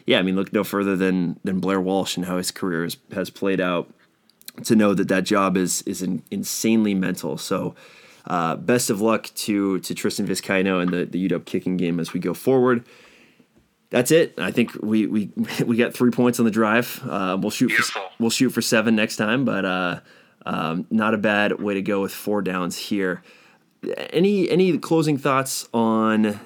[0.06, 2.96] yeah, I mean, look no further than than Blair Walsh and how his career has,
[3.12, 3.92] has played out
[4.64, 7.38] to know that that job is is in, insanely mental.
[7.38, 7.74] So,
[8.26, 12.12] uh, best of luck to to Tristan Vizcaino and the the UW kicking game as
[12.12, 12.84] we go forward.
[13.88, 14.38] That's it.
[14.38, 15.30] I think we we
[15.64, 17.00] we got three points on the drive.
[17.08, 20.00] Uh, we'll shoot for, we'll shoot for seven next time, but uh,
[20.46, 23.22] um, not a bad way to go with four downs here.
[24.10, 26.38] Any any closing thoughts on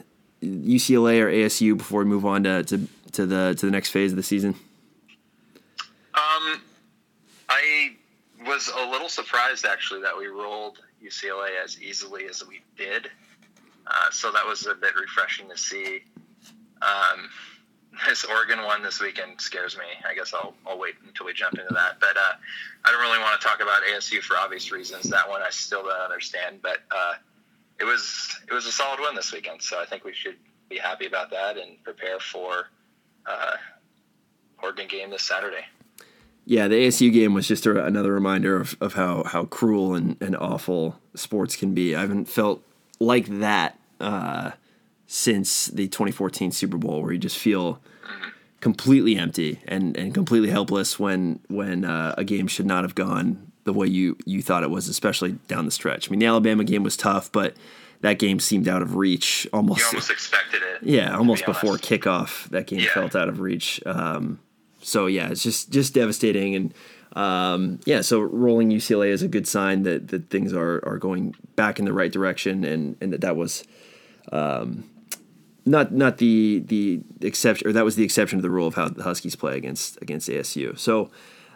[0.43, 4.13] UCLA or ASU before we move on to, to, to the to the next phase
[4.13, 4.55] of the season?
[6.15, 6.63] Um,
[7.49, 7.97] I
[8.47, 13.11] was a little surprised actually that we rolled UCLA as easily as we did.
[13.87, 16.03] Uh, so that was a bit refreshing to see.
[16.83, 17.29] Um,
[18.09, 19.85] this Oregon one this weekend scares me.
[20.09, 21.99] I guess I'll, I'll wait until we jump into that.
[22.01, 22.35] But uh,
[22.85, 25.05] I don't really want to talk about ASU for obvious reasons.
[25.11, 26.61] That one I still don't understand.
[26.63, 27.15] But uh,
[27.81, 29.63] it was it was a solid win this weekend.
[29.63, 30.37] So I think we should
[30.69, 32.69] be happy about that and prepare for
[33.27, 33.57] uh,
[34.63, 35.65] Oregon game this Saturday.
[36.49, 40.17] Yeah, the ASU game was just a, another reminder of, of how, how cruel and,
[40.21, 41.97] and awful sports can be.
[41.97, 42.63] I haven't felt
[43.01, 44.53] like that uh,
[45.07, 47.81] since the 2014 Super Bowl, where you just feel
[48.61, 53.53] completely empty and, and completely helpless when when uh, a game should not have gone
[53.65, 56.09] the way you, you thought it was, especially down the stretch.
[56.09, 57.55] I mean, the Alabama game was tough, but
[58.01, 59.81] that game seemed out of reach almost.
[59.81, 60.83] You almost expected it.
[60.83, 62.95] Yeah, almost be before kickoff, that game Yeah.
[62.95, 63.81] felt out of reach.
[63.85, 64.39] Um,
[64.83, 66.75] so yeah, it's just just devastating, and
[67.15, 71.35] um, yeah, so rolling UCLA is a good sign that that things are are going
[71.57, 73.65] back in the right direction, and and that that was.
[74.33, 74.85] Um,
[75.67, 78.89] not not the the exception or that was the exception to the rule of how
[78.89, 80.79] the Huskies play against against ASU.
[80.79, 81.11] So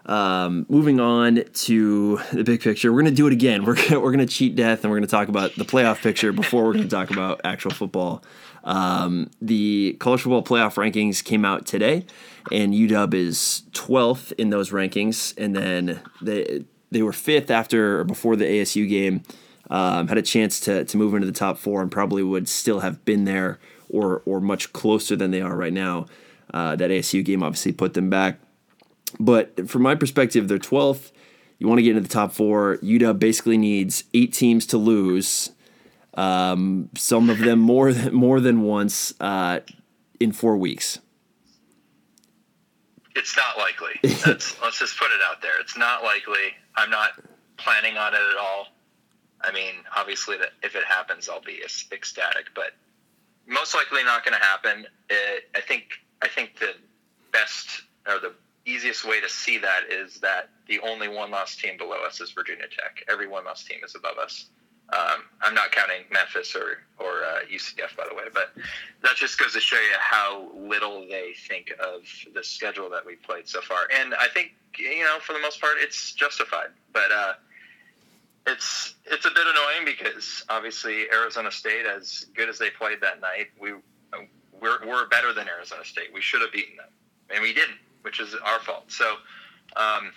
[0.06, 3.64] um, moving on to the big picture, we're gonna do it again.
[3.64, 6.64] We're gonna, we're gonna cheat death and we're gonna talk about the playoff picture before
[6.64, 8.22] we're gonna talk about actual football.
[8.64, 12.04] Um, the college football playoff rankings came out today,
[12.50, 18.04] and UW is 12th in those rankings, and then they they were fifth after or
[18.04, 19.22] before the ASU game.
[19.70, 22.80] Um, had a chance to to move into the top four and probably would still
[22.80, 26.06] have been there or or much closer than they are right now.
[26.52, 28.40] Uh, that ASU game obviously put them back.
[29.18, 31.12] But from my perspective, they're 12th.
[31.58, 32.78] You want to get into the top four.
[32.78, 35.50] UW basically needs eight teams to lose.
[36.14, 39.60] Um, some of them more than, more than once uh,
[40.18, 40.98] in four weeks.
[43.14, 44.00] It's not likely.
[44.24, 45.60] That's, let's just put it out there.
[45.60, 46.54] It's not likely.
[46.76, 47.10] I'm not
[47.56, 48.68] planning on it at all.
[49.42, 51.60] I mean, obviously, that if it happens, I'll be
[51.92, 52.46] ecstatic.
[52.54, 52.72] But
[53.50, 54.86] most likely not going to happen.
[55.10, 55.84] It, I think.
[56.22, 56.74] I think the
[57.32, 58.34] best or the
[58.66, 62.30] easiest way to see that is that the only one loss team below us is
[62.32, 63.02] Virginia Tech.
[63.10, 64.50] Every one loss team is above us.
[64.92, 68.52] Um, I'm not counting Memphis or or uh, UCF, by the way, but
[69.02, 72.02] that just goes to show you how little they think of
[72.34, 73.88] the schedule that we played so far.
[73.98, 76.68] And I think you know, for the most part, it's justified.
[76.92, 77.32] But uh,
[78.52, 83.20] it's it's a bit annoying because obviously Arizona State, as good as they played that
[83.20, 83.72] night, we
[84.60, 86.08] we're, we're better than Arizona State.
[86.12, 86.90] We should have beaten them,
[87.30, 88.90] and we didn't, which is our fault.
[88.90, 89.16] So.
[89.76, 90.12] Um,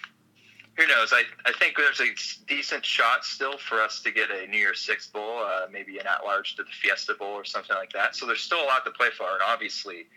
[0.75, 1.13] who knows?
[1.13, 2.09] I, I think there's a
[2.47, 6.07] decent shot still for us to get a New Year's Six bowl, uh, maybe an
[6.07, 8.15] at-large to the Fiesta Bowl or something like that.
[8.15, 10.07] So there's still a lot to play for, and obviously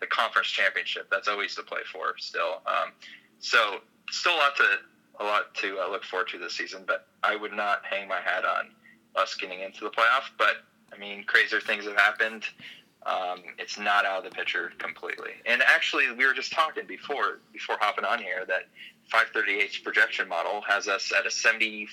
[0.00, 2.62] the conference championship that's always to play for still.
[2.66, 2.92] Um,
[3.40, 4.78] so still a lot to
[5.18, 8.20] a lot to uh, look forward to this season, but I would not hang my
[8.20, 8.70] hat on
[9.14, 10.30] us getting into the playoff.
[10.38, 12.44] But I mean, crazier things have happened.
[13.04, 15.30] Um, it's not out of the picture completely.
[15.46, 18.64] And actually, we were just talking before before hopping on here that
[19.12, 21.86] 538's projection model has us at a 75%,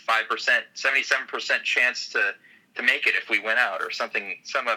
[0.75, 2.33] 77% chance to,
[2.75, 4.67] to make it if we win out or something, some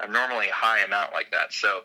[0.00, 1.52] abnormally high amount like that.
[1.52, 1.80] So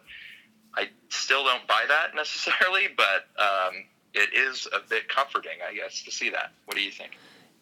[0.75, 6.03] I still don't buy that necessarily, but um, it is a bit comforting, I guess,
[6.03, 6.51] to see that.
[6.65, 7.11] What do you think?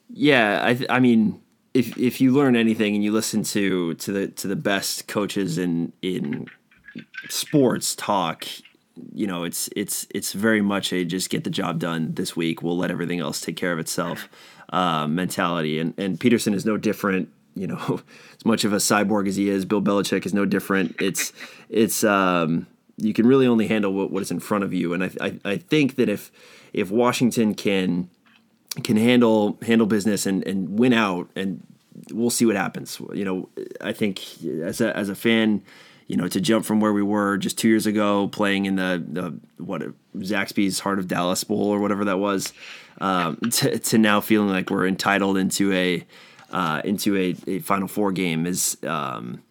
[0.10, 1.42] Yeah, I, th- I mean,
[1.74, 5.58] if if you learn anything and you listen to to the to the best coaches
[5.58, 6.48] in in
[7.30, 8.48] sports talk,
[9.14, 12.62] you know, it's it's it's very much a just get the job done this week.
[12.64, 14.28] We'll let everything else take care of itself
[14.70, 15.80] uh, mentality.
[15.80, 17.30] And and Petersen is no different.
[17.56, 18.02] You know,
[18.36, 20.96] as much of a cyborg as he is, Bill Belichick is no different.
[21.00, 21.34] It's
[21.70, 22.68] it's um,
[23.02, 24.94] you can really only handle what, what is in front of you.
[24.94, 26.32] And I, I I think that if
[26.74, 28.10] if Washington can
[28.84, 31.66] can handle handle business and, and win out and
[32.12, 33.00] we'll see what happens.
[33.14, 33.50] You know,
[33.82, 35.64] I think as a as a fan,
[36.08, 39.04] you know, to jump from where we were just two years ago, playing in the,
[39.08, 39.82] the what
[40.18, 42.54] Zaxby's Heart of Dallas Bowl or whatever that was,
[43.02, 46.06] um, to, to now feeling like we're entitled into a
[46.52, 49.42] uh, into a, a Final Four game is um,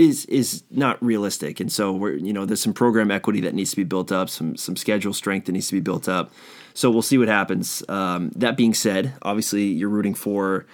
[0.00, 1.60] is is not realistic.
[1.60, 4.30] And so we're you know there's some program equity that needs to be built up,
[4.30, 6.32] some some schedule strength that needs to be built up.
[6.74, 7.82] So we'll see what happens.
[7.88, 10.66] Um, that being said, obviously you're rooting for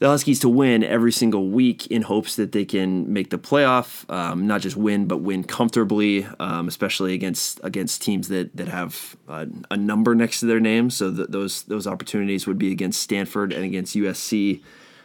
[0.00, 4.10] the Huskies to win every single week in hopes that they can make the playoff,
[4.12, 9.16] um, not just win, but win comfortably, um, especially against against teams that that have
[9.28, 10.90] uh, a number next to their name.
[10.90, 14.62] So th- those those opportunities would be against Stanford and against USC,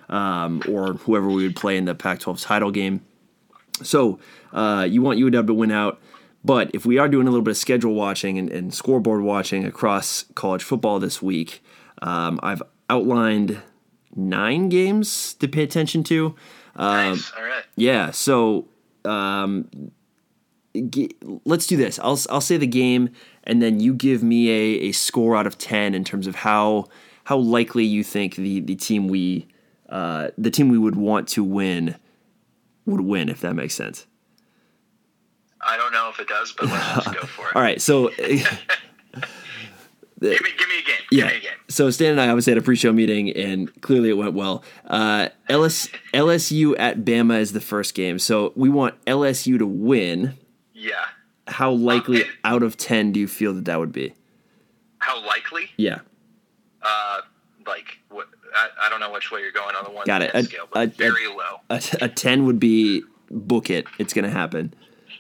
[0.10, 3.02] um, or whoever we would play in the Pac-12 title game.
[3.84, 4.20] So
[4.54, 6.00] uh, you want UW to win out.
[6.46, 9.66] But if we are doing a little bit of schedule watching and, and scoreboard watching
[9.66, 11.62] across college football this week,
[12.02, 13.62] um, I've outlined
[14.16, 16.36] nine games to pay attention to.
[16.76, 17.32] Um, Nice.
[17.36, 17.64] All right.
[17.76, 18.68] yeah, so
[19.04, 19.68] um,
[20.90, 22.00] g- let's do this.
[22.00, 23.10] I'll I'll say the game,
[23.44, 26.86] and then you give me a, a score out of ten in terms of how
[27.26, 29.48] how likely you think the the team we
[29.90, 31.96] uh, the team we would want to win
[32.88, 34.08] would win, if that makes sense.
[35.62, 37.52] I don't know if it does, but let's just go for it.
[37.56, 38.10] All right, so
[40.20, 40.96] Give me, give me a game.
[41.12, 41.26] Give yeah.
[41.28, 41.52] me a game.
[41.68, 44.64] So Stan and I obviously had a pre-show meeting, and clearly it went well.
[44.86, 50.36] Uh, LS, LSU at Bama is the first game, so we want LSU to win.
[50.74, 51.06] Yeah.
[51.48, 52.32] How likely Okay.
[52.44, 54.14] out of ten do you feel that that would be?
[55.00, 55.70] How likely?
[55.78, 56.00] Yeah,
[56.82, 57.22] Uh,
[57.68, 58.28] like what?
[58.58, 60.32] I, I don't know which way you're going on the one Got it.
[60.34, 61.60] A- scale, but a- very low.
[61.70, 63.86] a, a ten would be book it.
[64.00, 64.74] It's gonna happen.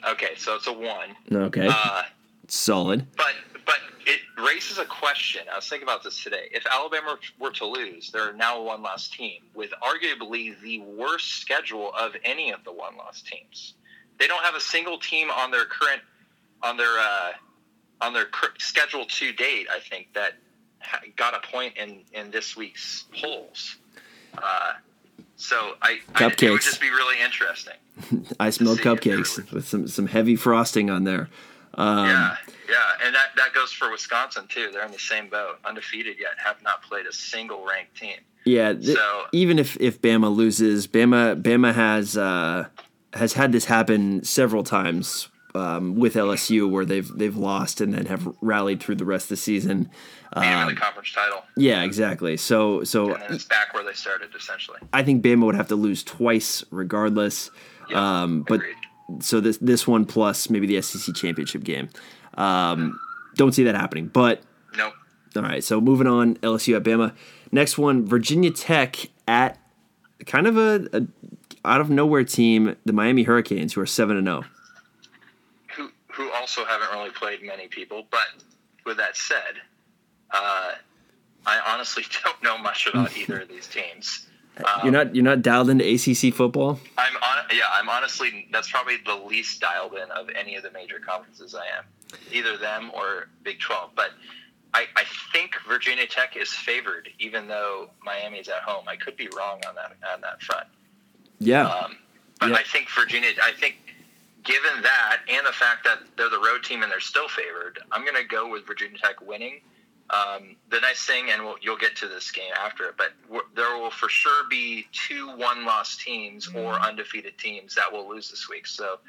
[0.09, 1.15] Okay, so it's a one.
[1.31, 2.03] Okay, Uh,
[2.47, 3.05] solid.
[3.17, 3.33] but
[3.65, 5.41] but it raises a question.
[5.51, 6.47] I was thinking about this today.
[6.51, 11.41] If Alabama were to lose, they're now a one loss team with arguably the worst
[11.41, 13.73] schedule of any of the one loss teams.
[14.19, 16.01] They don't have a single team on their current
[16.63, 17.31] on their uh,
[18.01, 18.27] on their
[18.59, 19.67] schedule to date.
[19.73, 20.37] I think that ha-
[21.15, 23.77] got a point in in this week's polls.
[24.37, 24.73] Uh,
[25.35, 27.75] so I, I it would just be really interesting.
[28.39, 31.29] I milk see if there cupcakes with some some heavy frosting on there.
[31.75, 32.35] Um, yeah,
[32.67, 34.69] yeah, and that, that goes for Wisconsin too.
[34.73, 38.17] They're in the same boat, undefeated yet, have not played a single ranked team.
[38.45, 42.65] Yeah, th- So- even if if Bama loses, Bama Bama has uh,
[43.13, 48.07] has had this happen several times um, with LSU where they've they've lost and then
[48.07, 49.91] have rallied through the rest of the season.
[50.33, 52.37] Um, the conference title, yeah, exactly.
[52.37, 54.79] So so and then it's back where they started essentially.
[54.93, 57.49] I think Bama would have to lose twice regardless.
[57.89, 58.75] Yeah, um, but agreed.
[59.19, 61.89] so this this one plus maybe the SEC championship game.
[62.33, 62.99] Um,
[63.35, 64.41] don't see that happening, but
[64.77, 64.93] Nope.
[65.35, 67.13] All right, so moving on, LSU at Bama.
[67.51, 69.59] Next one, Virginia Tech at
[70.25, 71.07] kind of a, a
[71.65, 74.41] out of nowhere team, the Miami Hurricanes, who are seven and oh.
[74.41, 74.51] zero.
[75.75, 78.05] Who who also haven't really played many people.
[78.09, 78.27] But
[78.85, 79.61] with that said,
[80.31, 80.71] uh,
[81.45, 84.27] I honestly don't know much about either of these teams.
[84.83, 86.79] you're not you're not dialed into ACC football.
[86.97, 87.45] I'm on.
[87.51, 88.47] Yeah, I'm honestly.
[88.51, 91.83] That's probably the least dialed in of any of the major conferences I am.
[92.31, 93.91] Either them or Big Twelve.
[93.95, 94.11] But
[94.73, 98.85] I, I think Virginia Tech is favored, even though Miami's at home.
[98.87, 100.67] I could be wrong on that on that front.
[101.39, 101.97] Yeah, Um,
[102.39, 102.55] but Yeah.
[102.55, 103.29] I think Virginia.
[103.43, 103.75] I think
[104.43, 108.01] given that and the fact that they're the road team and they're still favored, I'm
[108.03, 109.61] going to go with Virginia Tech winning.
[110.09, 113.09] Um, the nice thing, and we'll, you'll get to this game after it, but
[113.55, 118.47] there will for sure be two one-loss teams or undefeated teams that will lose this
[118.49, 118.67] week.
[118.67, 118.99] So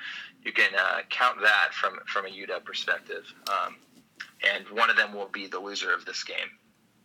[0.45, 3.33] you can uh, count that from from a UW perspective.
[3.49, 3.77] Um,
[4.53, 6.51] and one of them will be the loser of this game.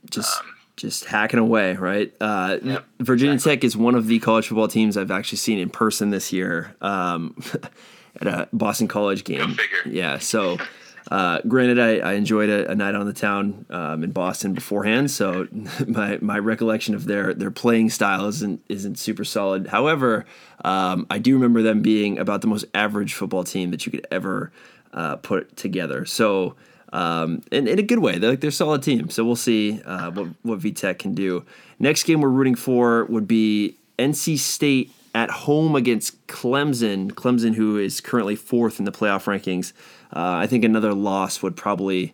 [0.10, 2.12] just um, just hacking away, right?
[2.20, 5.70] Uh, Yep, Virginia Tech is one of the college football teams I've actually seen in
[5.70, 7.36] person this year um,
[8.22, 9.54] at a Boston College game.
[9.54, 9.82] figure.
[9.86, 10.58] Yeah, so.
[11.14, 15.12] Uh, granted, I, I enjoyed a, a night on the town um, in Boston beforehand,
[15.12, 15.48] so
[15.88, 19.68] my, my recollection of their, their playing style isn't isn't super solid.
[19.68, 20.26] However,
[20.66, 24.08] um, I do remember them being about the most average football team that you could
[24.10, 24.52] ever
[24.92, 26.04] uh, put together.
[26.06, 26.56] So,
[26.92, 29.12] um, in, in a good way, they're they're solid team.
[29.12, 31.46] So we'll see uh, what what VTech can do.
[31.78, 37.12] Next game we're rooting for would be NC State at home against Clemson.
[37.12, 39.74] Clemson, who is currently fourth in the playoff rankings.
[40.16, 42.14] Uh, I think another loss would probably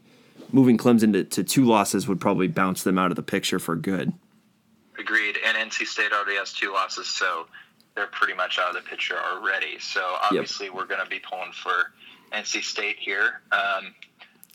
[0.52, 3.76] moving Clemson to, to two losses would probably bounce them out of the picture for
[3.76, 4.14] good.
[4.98, 5.38] Agreed.
[5.46, 7.48] And NC State already has two losses, so
[7.96, 9.80] they're pretty much out of the picture already.
[9.80, 11.92] So obviously, we're going to be pulling for
[12.34, 13.42] NC State here.
[13.52, 13.94] Um,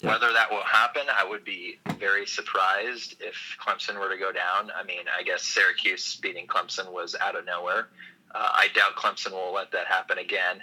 [0.01, 0.11] Yeah.
[0.11, 4.71] Whether that will happen, I would be very surprised if Clemson were to go down.
[4.77, 7.89] I mean, I guess Syracuse beating Clemson was out of nowhere.
[8.35, 10.63] Uh, I doubt Clemson will let that happen again.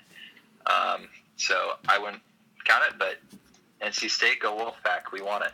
[0.66, 1.08] Um,
[1.38, 2.22] so I wouldn't
[2.66, 3.18] count it, but
[3.82, 5.12] NC State, go Wolfpack.
[5.12, 5.52] We want it.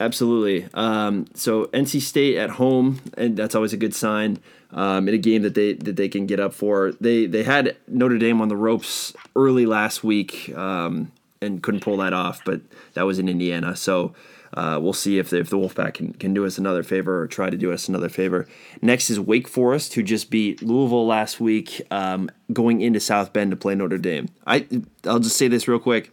[0.00, 0.68] Absolutely.
[0.74, 4.38] Um, so NC State at home, and that's always a good sign.
[4.72, 7.76] Um, in a game that they that they can get up for, they they had
[7.86, 11.12] Notre Dame on the ropes early last week um,
[11.42, 12.62] and couldn't pull that off, but
[12.94, 13.76] that was in Indiana.
[13.76, 14.14] So
[14.54, 17.26] uh, we'll see if the, if the Wolfpack can, can do us another favor or
[17.26, 18.46] try to do us another favor.
[18.80, 23.50] Next is Wake Forest, who just beat Louisville last week, um, going into South Bend
[23.50, 24.28] to play Notre Dame.
[24.46, 24.66] I
[25.06, 26.10] I'll just say this real quick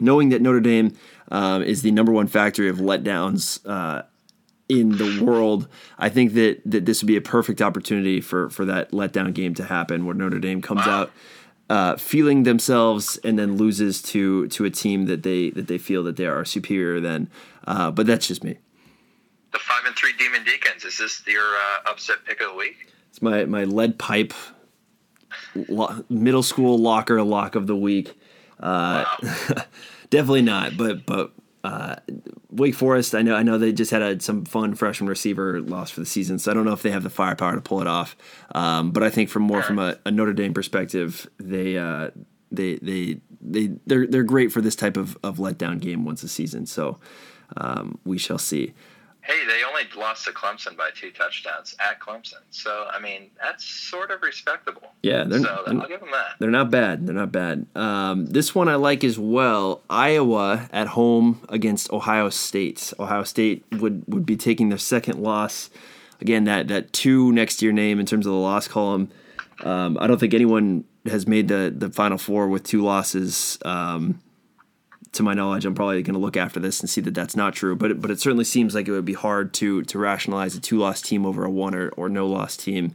[0.00, 0.92] knowing that Notre Dame
[1.30, 4.02] um, is the number one factory of letdowns uh,
[4.68, 8.64] in the world, I think that, that this would be a perfect opportunity for, for
[8.64, 11.12] that letdown game to happen where Notre Dame comes out
[11.68, 16.02] uh, feeling themselves and then loses to to a team that they that they feel
[16.04, 17.28] that they are superior than.
[17.66, 18.58] Uh, but that's just me.
[19.52, 20.84] The five and three Demon Deacons.
[20.84, 22.92] Is this your uh, upset pick of the week?
[23.10, 24.34] It's my my lead pipe
[25.68, 28.18] lo- middle school locker lock of the week.
[28.60, 29.04] Uh,
[30.10, 31.32] definitely not, but but
[31.64, 31.96] uh,
[32.50, 33.14] Wake Forest.
[33.14, 36.06] I know I know they just had a, some fun freshman receiver loss for the
[36.06, 38.16] season, so I don't know if they have the firepower to pull it off.
[38.54, 42.10] Um, but I think from more from a, a Notre Dame perspective, they uh,
[42.52, 46.28] they they they they're they're great for this type of, of letdown game once a
[46.28, 46.66] season.
[46.66, 46.98] So
[47.56, 48.74] um, we shall see.
[49.26, 52.42] Hey, they only lost to Clemson by two touchdowns at Clemson.
[52.50, 54.92] So, I mean, that's sort of respectable.
[55.02, 56.36] Yeah, they're- so they're- I'll give them that.
[56.38, 57.06] They're not bad.
[57.06, 57.66] They're not bad.
[57.74, 59.82] Um, this one I like as well.
[59.90, 62.92] Iowa at home against Ohio State.
[63.00, 65.70] Ohio State would, would be taking their second loss.
[66.20, 69.10] Again, that that two next to your name in terms of the loss column.
[69.64, 73.58] Um, I don't think anyone has made the the final four with two losses.
[73.64, 74.20] Um,
[75.16, 77.54] to my knowledge, I'm probably going to look after this and see that that's not
[77.54, 77.76] true.
[77.76, 80.78] But but it certainly seems like it would be hard to to rationalize a two
[80.78, 82.94] loss team over a one or, or no loss team.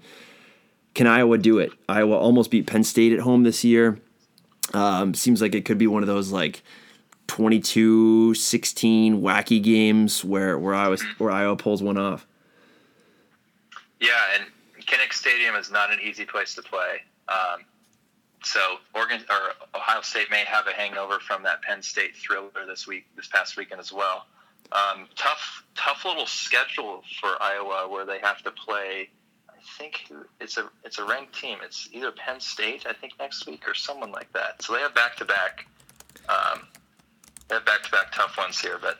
[0.94, 1.72] Can Iowa do it?
[1.88, 4.00] Iowa almost beat Penn State at home this year.
[4.74, 6.64] Um, seems like it could be one of those like
[7.28, 12.26] 22 16 wacky games where where Iowa where Iowa pulls one off.
[14.00, 14.46] Yeah, and
[14.86, 17.02] Kinnick Stadium is not an easy place to play.
[17.30, 17.64] Um,
[18.44, 18.60] so
[18.94, 23.06] Oregon or Ohio State may have a hangover from that Penn State thriller this week,
[23.16, 24.26] this past weekend as well.
[24.72, 29.10] Um, tough, tough little schedule for Iowa where they have to play.
[29.50, 31.60] I think it's a it's a ranked team.
[31.64, 34.64] It's either Penn State, I think, next week or someone like that.
[34.64, 35.68] So they have back to back.
[37.52, 39.00] They have back to back tough ones here, but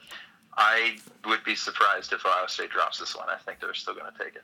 [0.58, 3.30] I would be surprised if Ohio State drops this one.
[3.30, 4.44] I think they're still going to take it.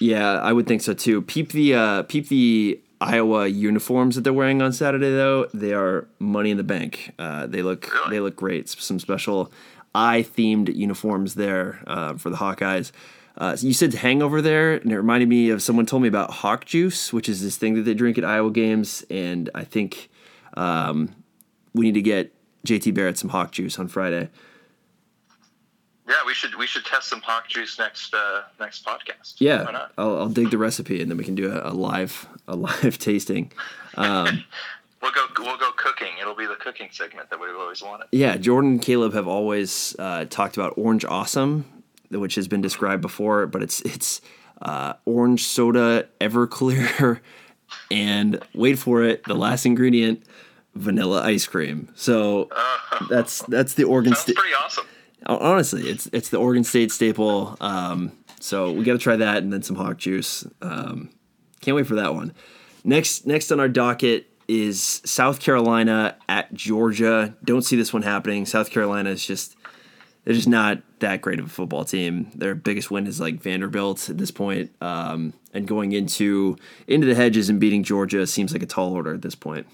[0.00, 1.20] Yeah, I would think so too.
[1.20, 5.46] Peep the uh, peep the Iowa uniforms that they're wearing on Saturday though.
[5.52, 7.12] They are money in the bank.
[7.18, 8.10] Uh, they look Really?
[8.10, 8.68] they look great.
[8.68, 9.52] Some special
[9.94, 12.92] eye themed uniforms there uh, for the Hawkeyes.
[13.36, 16.30] Uh, so you said hangover there, and it reminded me of someone told me about
[16.30, 20.08] hawk juice, which is this thing that they drink at Iowa games, and I think
[20.56, 21.14] um,
[21.74, 22.32] we need to get
[22.64, 24.30] JT Barrett some hawk juice on Friday.
[26.08, 29.40] Yeah, we should we should test some hawk juice next uh, next podcast.
[29.40, 29.92] Why Yeah, not?
[29.96, 32.98] I'll, I'll dig the recipe and then we can do a, a live a live
[32.98, 33.52] tasting.
[33.96, 34.44] Um,
[35.02, 36.08] We'll go we'll go cooking.
[36.18, 38.06] It'll be the cooking segment that we've always wanted.
[38.10, 41.66] yeah, Jordan and Caleb have always uh, talked about orange awesome,
[42.10, 44.22] which has been described before, but it's it's
[44.62, 47.20] uh, orange soda, Everclear,
[47.90, 50.22] and wait for it, the last ingredient,
[50.74, 51.90] vanilla ice cream.
[51.94, 52.48] So
[53.10, 54.36] that's that's the Oregon State.
[54.36, 54.86] pretty awesome.
[55.26, 57.58] Honestly, it's it's the Oregon State staple.
[57.60, 60.46] Um, so we got to try that and then some hawk juice.
[60.62, 61.10] Um,
[61.64, 62.32] can't wait for that one.
[62.84, 67.34] Next next on our docket is South Carolina at Georgia.
[67.42, 68.44] Don't see this one happening.
[68.44, 69.56] South Carolina is just
[70.24, 72.30] they're just not that great of a football team.
[72.34, 74.70] Their biggest win is like Vanderbilt at this point.
[74.80, 76.56] Um, and going into
[76.86, 79.66] into the hedges and beating Georgia seems like a tall order at this point.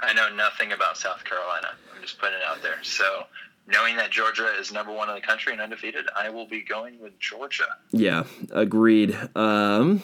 [0.00, 1.68] I know nothing about South Carolina.
[1.94, 2.82] I'm just putting it out there.
[2.82, 3.24] So
[3.66, 7.00] knowing that Georgia is number one in the country and undefeated, I will be going
[7.00, 7.66] with Georgia.
[7.90, 9.16] Yeah, agreed.
[9.34, 10.02] Um,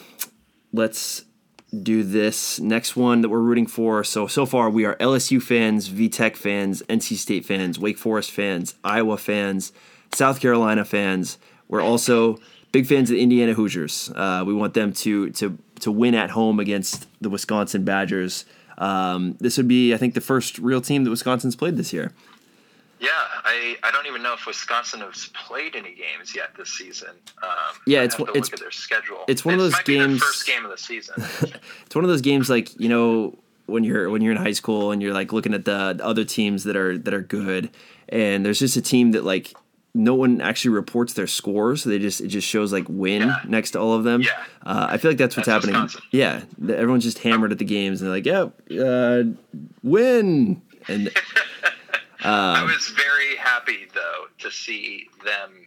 [0.75, 1.25] let's
[1.83, 4.05] do this next one that we're rooting for.
[4.05, 8.75] So so far we are LSU fans, VTech fans, NC State fans, Wake Forest fans,
[8.85, 9.73] Iowa fans,
[10.13, 11.39] South Carolina fans.
[11.69, 12.39] We're also
[12.73, 14.13] big fans of the Indiana Hoosiers.
[14.15, 18.45] Uh, we want them to to to win at home against the Wisconsin Badgers.
[18.77, 22.13] Um, this would be, I think, the first real team that Wisconsin's played this year.
[23.01, 23.11] Yeah,
[23.45, 27.11] I, I don't even know if Wisconsin has played any games yet this season.
[27.43, 27.51] Um,
[27.87, 29.25] Yeah, it's have one- to it's- their schedule.
[29.29, 31.15] it's one of those might be their games- first game of the season.
[31.87, 33.37] it's one of those games like you know
[33.67, 36.65] when you're when you're in high school and you're like looking at the other teams
[36.65, 37.71] that are that are good
[38.11, 39.55] and there's just a team that like
[39.95, 43.37] no one actually reports their scores so they just it just shows like win Yeah.
[43.47, 44.31] next to all of them Yeah.
[44.67, 46.03] uh, i feel like that's what's That's happening Wisconsin.
[46.11, 49.23] yeah the- everyone's just hammered at the games and they're like yeah uh,
[49.83, 51.11] win and
[52.25, 55.67] I Um, was very happy though to see them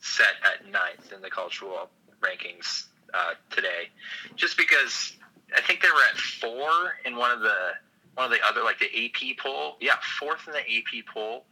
[0.00, 1.90] set at ninth in the cultural
[2.20, 3.88] rankings uh, today,
[4.36, 5.12] just because
[5.56, 7.72] I think they were at four in one of the
[8.14, 9.76] one of the other like the AP poll.
[9.80, 11.44] Yeah, fourth in the AP poll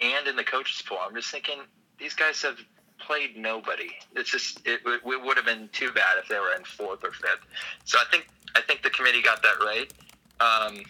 [0.00, 0.98] and in the coaches poll.
[1.06, 1.58] I'm just thinking
[1.98, 2.58] these guys have
[2.98, 3.90] played nobody.
[4.14, 7.12] It's just it, it would have been too bad if they were in fourth or
[7.12, 7.44] fifth.
[7.84, 9.92] So I think I think the committee got that right.
[10.40, 10.82] Um,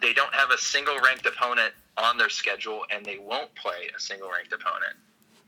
[0.00, 4.00] they don't have a single ranked opponent on their schedule, and they won't play a
[4.00, 4.96] single ranked opponent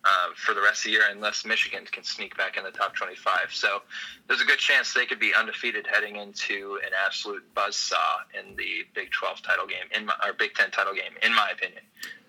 [0.04, 2.94] uh, for the rest of the year unless Michigan can sneak back in the top
[2.94, 3.52] 25.
[3.52, 3.82] So
[4.26, 7.96] there's a good chance they could be undefeated heading into an absolute buzzsaw
[8.38, 11.50] in the Big 12 title game, in my, or Big 10 title game, in my
[11.50, 11.82] opinion.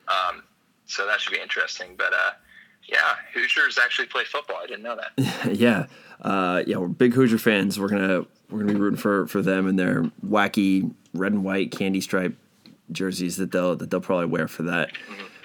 [0.07, 0.43] Um,
[0.85, 1.95] so that should be interesting.
[1.97, 2.31] But uh,
[2.87, 4.57] yeah, Hoosiers actually play football.
[4.61, 5.55] I didn't know that.
[5.55, 5.85] yeah,
[6.21, 7.79] uh, yeah, we're big Hoosier fans.
[7.79, 11.71] We're gonna we're gonna be rooting for for them and their wacky red and white
[11.71, 12.35] candy stripe
[12.91, 14.91] jerseys that they'll that they'll probably wear for that.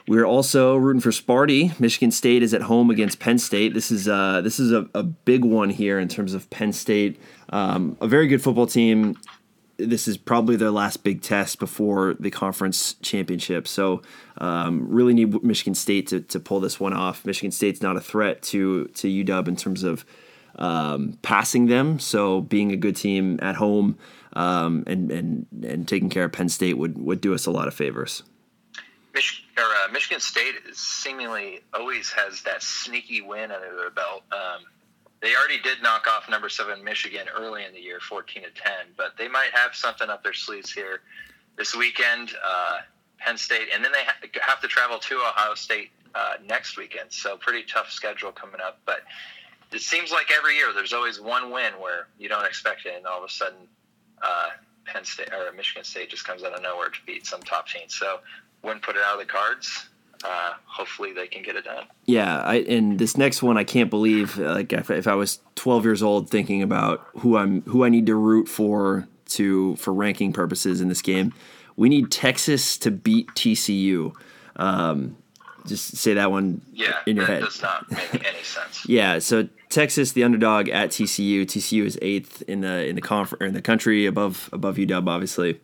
[0.06, 1.78] We're also rooting for Sparty.
[1.80, 3.72] Michigan State is at home against Penn State.
[3.72, 7.18] This is uh, this is a, a big one here in terms of Penn State.
[7.48, 9.16] Um, a very good football team.
[9.78, 13.66] This is probably their last big test before the conference championship.
[13.66, 14.02] So,
[14.38, 17.24] um, really need Michigan State to, to pull this one off.
[17.24, 20.04] Michigan State's not a threat to to UW in terms of
[20.56, 21.98] um, passing them.
[21.98, 23.96] So, being a good team at home
[24.34, 27.68] um, and and and taking care of Penn State would would do us a lot
[27.68, 28.22] of favors.
[29.56, 34.24] Or, uh, Michigan State seemingly always has that sneaky win under their belt.
[34.32, 34.64] Um,
[35.20, 38.86] they already did knock off number seven Michigan early in the year, fourteen to ten,
[38.96, 41.00] but they might have something up their sleeves here
[41.56, 42.32] this weekend.
[42.44, 42.78] Uh,
[43.18, 47.10] Penn State, and then they ha- have to travel to Ohio State uh, next weekend.
[47.10, 48.80] So pretty tough schedule coming up.
[48.84, 49.02] But
[49.72, 53.06] it seems like every year there's always one win where you don't expect it, and
[53.06, 53.68] all of a sudden
[54.22, 54.50] uh,
[54.84, 57.88] Penn State or Michigan State just comes out of nowhere to beat some top team.
[57.88, 58.18] So
[58.62, 59.86] wouldn't put it out of the cards.
[60.24, 61.84] Uh, hopefully they can get it done.
[62.06, 64.38] Yeah, I, and this next one, I can't believe.
[64.38, 68.06] Like, if, if I was 12 years old, thinking about who I'm, who I need
[68.06, 71.34] to root for to for ranking purposes in this game,
[71.76, 74.14] we need Texas to beat TCU.
[74.56, 75.16] Um,
[75.66, 77.42] just say that one Yeah, in your that head.
[77.44, 78.86] does not make any sense.
[78.88, 81.42] Yeah, so Texas, the underdog at TCU.
[81.42, 85.08] TCU is eighth in the in the confer- or in the country, above above UW,
[85.08, 85.60] obviously.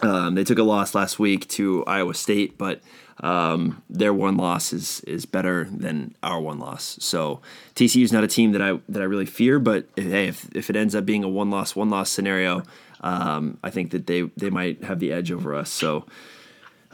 [0.00, 2.80] Um, they took a loss last week to Iowa State, but
[3.20, 6.96] um, their one loss is is better than our one loss.
[7.00, 7.40] So
[7.74, 10.48] TCU is not a team that I that I really fear, but if, hey, if
[10.54, 12.62] if it ends up being a one loss one loss scenario,
[13.00, 15.68] um, I think that they they might have the edge over us.
[15.68, 16.06] So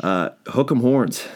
[0.03, 1.27] uh, hook 'em horns.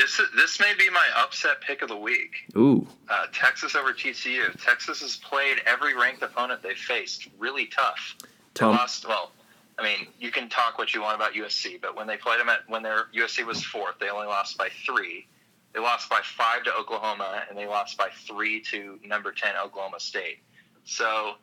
[0.00, 2.32] This this may be my upset pick of the week.
[2.56, 4.50] Ooh, Uh, Texas over TCU.
[4.64, 8.16] Texas has played every ranked opponent they faced really tough.
[8.22, 9.06] They Tom- lost.
[9.06, 9.30] Well,
[9.78, 12.48] I mean, you can talk what you want about USC, but when they played them
[12.48, 15.26] at when their USC was fourth, they only lost by three.
[15.74, 20.00] They lost by five to Oklahoma, and they lost by three to number 10 Oklahoma
[20.00, 20.38] State.
[20.84, 21.34] So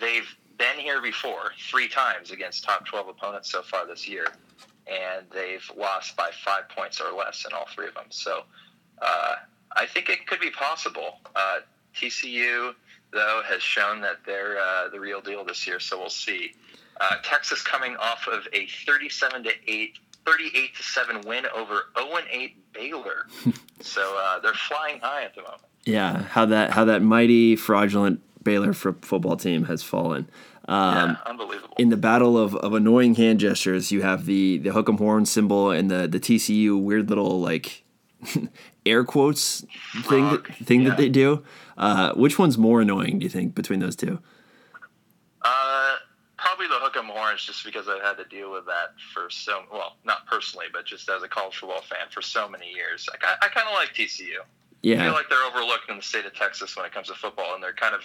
[0.00, 4.26] they've been here before three times against top 12 opponents so far this year,
[4.88, 8.06] and they've lost by five points or less in all three of them.
[8.10, 8.42] So
[9.02, 9.34] uh,
[9.76, 11.20] I think it could be possible.
[11.36, 11.58] Uh,
[11.94, 12.74] TCU,
[13.12, 16.52] though, has shown that they're uh, the real deal this year, so we'll see.
[17.00, 22.16] Uh, Texas coming off of a 37 to 8, 38 to 7 win over 0
[22.16, 23.26] and 8 Baylor.
[23.80, 25.62] so uh, they're flying high at the moment.
[25.84, 30.28] Yeah, how that how that mighty fraudulent Baylor football team has fallen.
[30.68, 31.74] Um, yeah, unbelievable.
[31.78, 35.24] in the battle of, of annoying hand gestures, you have the the hook 'em horn
[35.26, 37.84] symbol and the the TCU weird little like
[38.86, 39.64] air quotes
[40.02, 40.90] thing that, thing yeah.
[40.90, 41.42] that they do.
[41.78, 43.18] Uh, which one's more annoying?
[43.18, 44.18] Do you think between those two?
[45.42, 45.96] Uh,
[46.36, 49.62] probably the hook 'em horns, just because I've had to deal with that for so
[49.72, 53.08] well, not personally, but just as a college football fan for so many years.
[53.10, 54.40] Like I, I kind of like TCU.
[54.40, 54.44] I
[54.82, 57.54] Yeah, feel like they're overlooked in the state of Texas when it comes to football,
[57.54, 58.02] and they're kind of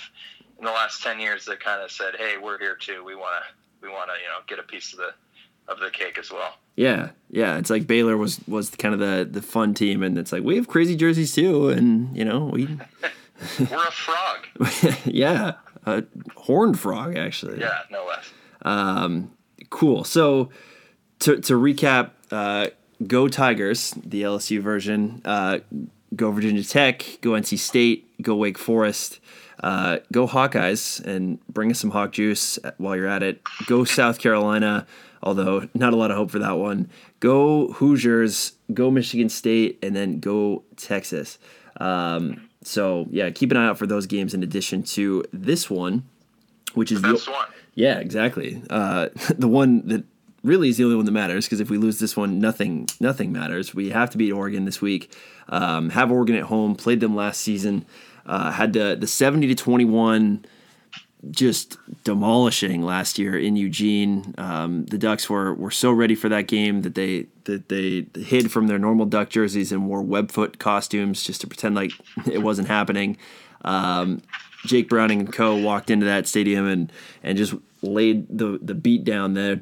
[0.63, 3.03] in the last ten years they kind of said, "Hey, we're here too.
[3.03, 5.13] We want to, we want to, you know, get a piece of the
[5.67, 7.57] of the cake as well." yeah, yeah.
[7.57, 10.55] It's like Baylor was was kind of the the fun team, and it's like we
[10.55, 12.65] have crazy jerseys too, and you know we,
[13.59, 14.47] We're a frog.
[15.05, 15.55] yeah,
[15.85, 16.03] a
[16.35, 17.59] horned frog actually.
[17.59, 18.31] Yeah, no less.
[19.69, 20.03] Cool.
[20.03, 20.49] So
[21.19, 22.67] to to recap, uh,
[23.05, 25.21] go Tigers, the LSU version.
[25.25, 25.59] Uh,
[26.15, 27.17] go Virginia Tech.
[27.21, 28.21] Go NC State.
[28.21, 29.19] Go Wake Forest.
[29.63, 33.41] Uh, go Hawkeyes and bring us some Hawk juice while you're at it.
[33.65, 34.85] Go South Carolina,
[35.23, 36.89] although not a lot of hope for that one.
[37.21, 38.53] Go Hoosiers.
[38.73, 41.39] Go Michigan State, and then go Texas.
[41.79, 46.03] Um, so yeah, keep an eye out for those games in addition to this one,
[46.73, 47.47] which is the Best one.
[47.73, 48.61] yeah, exactly.
[48.69, 50.03] Uh, the one that
[50.43, 53.31] really is the only one that matters because if we lose this one, nothing nothing
[53.31, 53.73] matters.
[53.73, 55.15] We have to beat Oregon this week.
[55.47, 56.75] Um, have Oregon at home.
[56.75, 57.85] Played them last season.
[58.25, 60.45] Uh, had the the seventy to twenty one
[61.31, 64.35] just demolishing last year in Eugene.
[64.37, 68.51] Um, the Ducks were were so ready for that game that they that they hid
[68.51, 71.91] from their normal Duck jerseys and wore webfoot costumes just to pretend like
[72.31, 73.17] it wasn't happening.
[73.63, 74.21] Um,
[74.65, 79.03] Jake Browning and co walked into that stadium and and just laid the the beat
[79.03, 79.61] down there.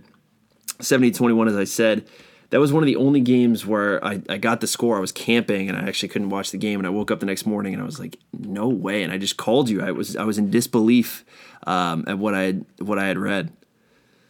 [0.80, 2.08] 70-21 as I said.
[2.52, 4.98] That was one of the only games where I, I got the score.
[4.98, 7.26] I was camping and I actually couldn't watch the game and I woke up the
[7.26, 9.04] next morning and I was like, no way.
[9.04, 9.82] And I just called you.
[9.82, 11.26] I was I was in disbelief
[11.66, 13.54] um, at what I had what I had read.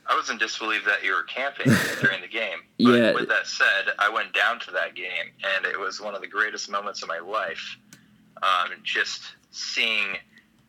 [0.07, 2.59] I was in disbelief that you were camping during the game.
[2.77, 3.13] But Yeah.
[3.13, 6.27] with that said, I went down to that game, and it was one of the
[6.27, 7.77] greatest moments of my life.
[8.41, 10.17] Um, just seeing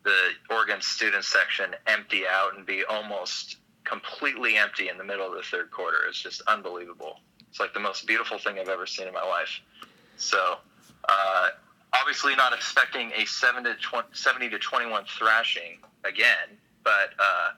[0.03, 0.15] the
[0.49, 5.41] Oregon student section empty out and be almost completely empty in the middle of the
[5.43, 7.19] third quarter is just unbelievable.
[7.53, 9.61] It's like the most beautiful thing I've ever seen in my life.
[10.17, 10.55] So,
[11.07, 11.49] uh,
[11.93, 17.49] obviously, not expecting a 7 to 20, 70 to 21 thrashing again, but uh,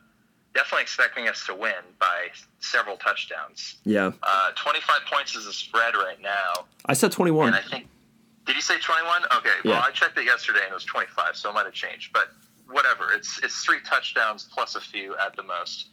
[0.53, 2.27] definitely expecting us to win by
[2.59, 3.77] several touchdowns.
[3.85, 4.11] Yeah.
[4.21, 7.47] Uh, 25 points is the spread right now, I said 21.
[7.47, 7.87] and I think.
[8.45, 9.21] Did you say 21?
[9.37, 9.71] Okay, Yeah.
[9.71, 12.11] well, I checked it yesterday and it was 25, so it might have changed.
[12.11, 12.31] But
[12.69, 15.87] whatever, it's it's three touchdowns plus a few at the most.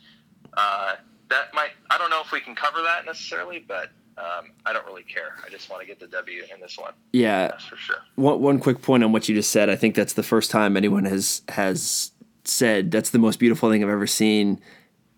[0.56, 0.96] Uh,
[1.30, 4.86] that might, I don't know if we can cover that necessarily, but um, I don't
[4.86, 5.36] really care.
[5.44, 6.92] I just want to get the W in this one.
[7.12, 7.48] yeah.
[7.48, 7.96] That's for sure.
[8.16, 9.70] one, one quick point on what you just said.
[9.70, 12.12] I think that's the first time anyone has has
[12.44, 14.60] said that's the most beautiful thing I've ever seen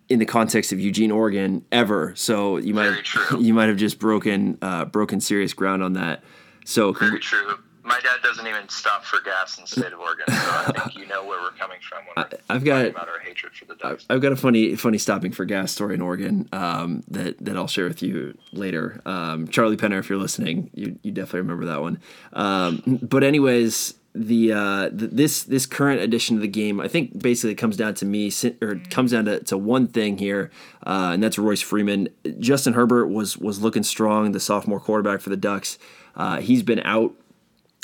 [0.07, 2.13] in the context of Eugene, Oregon, ever.
[2.15, 3.39] So you might true.
[3.41, 6.23] you might have just broken uh, broken serious ground on that.
[6.65, 7.59] So Very true.
[7.85, 10.97] My dad doesn't even stop for gas in the state of Oregon, so I think
[10.97, 13.75] you know where we're coming from when we're I've got- about our hatred for the
[13.75, 14.05] Ducks.
[14.09, 17.67] I've got a funny funny stopping for gas story in Oregon um, that that I'll
[17.67, 19.01] share with you later.
[19.05, 21.99] Um, Charlie Penner, if you're listening, you you definitely remember that one.
[22.33, 27.21] Um, but anyways, the, uh, the this this current edition of the game, I think
[27.21, 28.31] basically comes down to me
[28.61, 30.49] or comes down to, to one thing here,
[30.87, 32.09] uh, and that's Royce Freeman.
[32.39, 35.77] Justin Herbert was was looking strong, the sophomore quarterback for the Ducks.
[36.15, 37.13] Uh, he's been out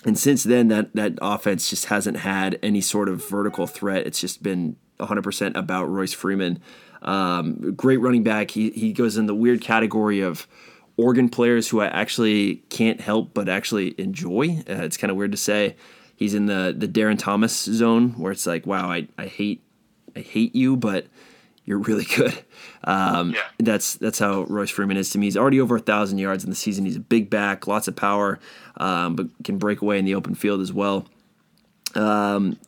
[0.05, 4.07] and since then that that offense just hasn't had any sort of vertical threat.
[4.07, 6.59] It's just been 100% about royce freeman.
[7.01, 8.51] Um, great running back.
[8.51, 10.47] He, he goes in the weird category of
[10.97, 14.63] oregon players who i actually can't help but actually enjoy.
[14.69, 15.75] Uh, it's kind of weird to say.
[16.15, 19.63] He's in the the darren thomas zone where it's like wow i, I hate
[20.15, 21.07] i hate you but
[21.71, 22.37] you're really good.
[22.83, 23.41] Um, Yeah.
[23.59, 25.27] That's that's how Royce Freeman is to me.
[25.27, 26.85] He's already over a thousand yards in the season.
[26.85, 28.39] He's a big back, lots of power,
[28.77, 31.07] um, but can break away in the open field as well.
[31.95, 32.59] Um,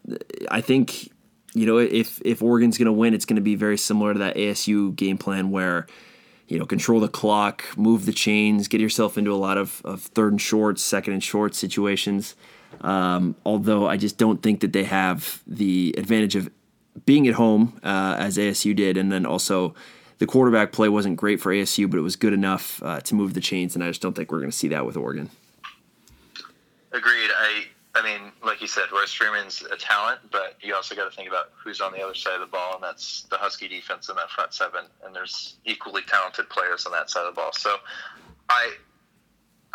[0.50, 1.12] I think
[1.54, 4.20] you know if if Oregon's going to win, it's going to be very similar to
[4.20, 5.88] that ASU game plan where
[6.48, 10.02] you know, control the clock, move the chains, get yourself into a lot of, of
[10.02, 12.36] third and shorts, second and short situations.
[12.82, 16.50] Um, although I just don't think that they have the advantage of
[17.06, 19.74] being at home uh, as ASU did, and then also
[20.20, 23.34] the quarterback play wasn't great for ASU, but it was good enough uh, to move
[23.34, 25.30] the chains, and I just don't think we're going to see that with Oregon.
[26.92, 27.30] Agreed.
[27.38, 27.66] I
[27.96, 31.28] I mean, like you said, Royce Freeman's a talent, but you also got to think
[31.28, 34.16] about who's on the other side of the ball, and that's the Husky defense in
[34.16, 34.86] that front seven.
[35.06, 37.52] And there's equally talented players on that side of the ball.
[37.54, 37.76] So,
[38.50, 38.72] I,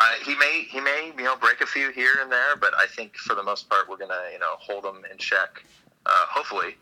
[0.01, 2.87] I he may he may you know break a few here and there, but I
[2.87, 5.63] think for the most part we're gonna you know hold him in check,
[6.05, 6.75] uh, hopefully.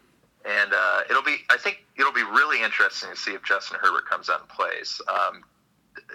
[0.48, 4.08] And uh, it'll be I think it'll be really interesting to see if Justin Herbert
[4.10, 5.02] comes out and plays.
[5.10, 5.44] Um,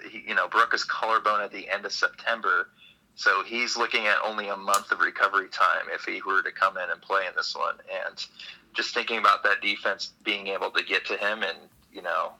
[0.09, 2.69] he, you know, broke his collarbone at the end of September.
[3.15, 6.77] So he's looking at only a month of recovery time if he were to come
[6.77, 7.75] in and play in this one.
[8.07, 8.25] And
[8.73, 11.57] just thinking about that defense being able to get to him and,
[11.93, 12.31] you know,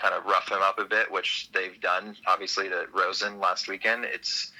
[0.00, 4.06] kind of rough him up a bit, which they've done obviously to Rosen last weekend.
[4.06, 4.50] It's,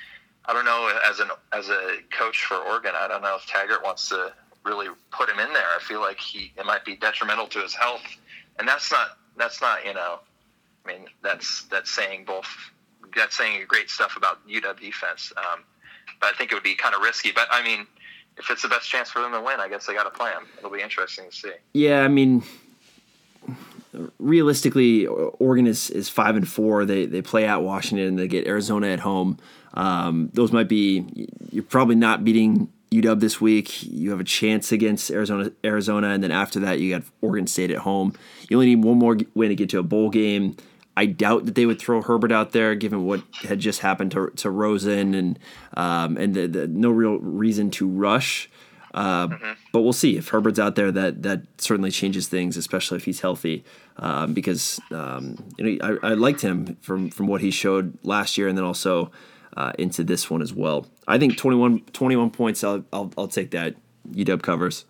[0.45, 3.83] I don't know, as an as a coach for Oregon, I don't know if Taggart
[3.83, 5.67] wants to really put him in there.
[5.77, 8.03] I feel like he it might be detrimental to his health,
[8.59, 10.21] and that's not that's not you know,
[10.85, 12.49] I mean that's that's saying both
[13.15, 15.33] that's saying great stuff about UW defense.
[15.37, 15.65] Um,
[16.21, 17.33] but I think it would be kind of risky.
[17.33, 17.87] But I mean,
[18.37, 20.31] if it's the best chance for them to win, I guess they got to play
[20.31, 20.47] them.
[20.59, 21.53] It'll be interesting to see.
[21.73, 22.43] Yeah, I mean,
[24.19, 26.85] realistically, Oregon is, is five and four.
[26.85, 29.39] They they play at Washington they get Arizona at home.
[29.75, 32.73] Um, those might be you're probably not beating
[33.03, 33.83] UW this week.
[33.83, 37.71] You have a chance against Arizona, Arizona, and then after that, you got Oregon State
[37.71, 38.15] at home.
[38.49, 40.57] You only need one more win to get to a bowl game.
[40.97, 44.31] I doubt that they would throw Herbert out there, given what had just happened to,
[44.37, 45.39] to Rosen and
[45.77, 48.49] um, and the, the, no real reason to rush.
[48.93, 49.27] Uh,
[49.73, 50.93] But we'll see if Herbert's out there.
[50.93, 53.65] That that certainly changes things, especially if he's healthy.
[53.97, 58.39] Um, because um, you know I, I liked him from from what he showed last
[58.39, 59.11] year, and then also
[59.57, 60.87] uh, into this one as well.
[61.07, 62.65] I think 21, 21 points.
[62.65, 63.75] I'll, I'll I'll take that.
[64.13, 64.85] UW covers.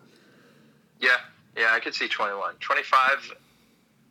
[0.99, 1.09] Yeah,
[1.57, 2.55] yeah, I could see 21.
[2.59, 3.33] 25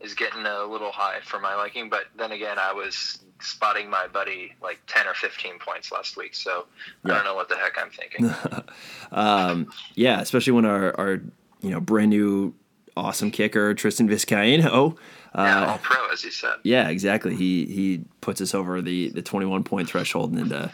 [0.00, 4.06] is getting a little high for my liking, but then again, I was spotting my
[4.06, 6.66] buddy like 10 or 15 points last week, so
[7.04, 8.30] I don't know what the heck I'm thinking.
[9.12, 11.12] Um, yeah, especially when our, our
[11.60, 12.54] you know brand new
[12.96, 14.96] awesome kicker Tristan Vizcaino.
[15.34, 16.54] yeah, Uh, all pro, as you said.
[16.64, 17.34] yeah, exactly.
[17.36, 20.72] He he puts us over the the 21 point threshold and into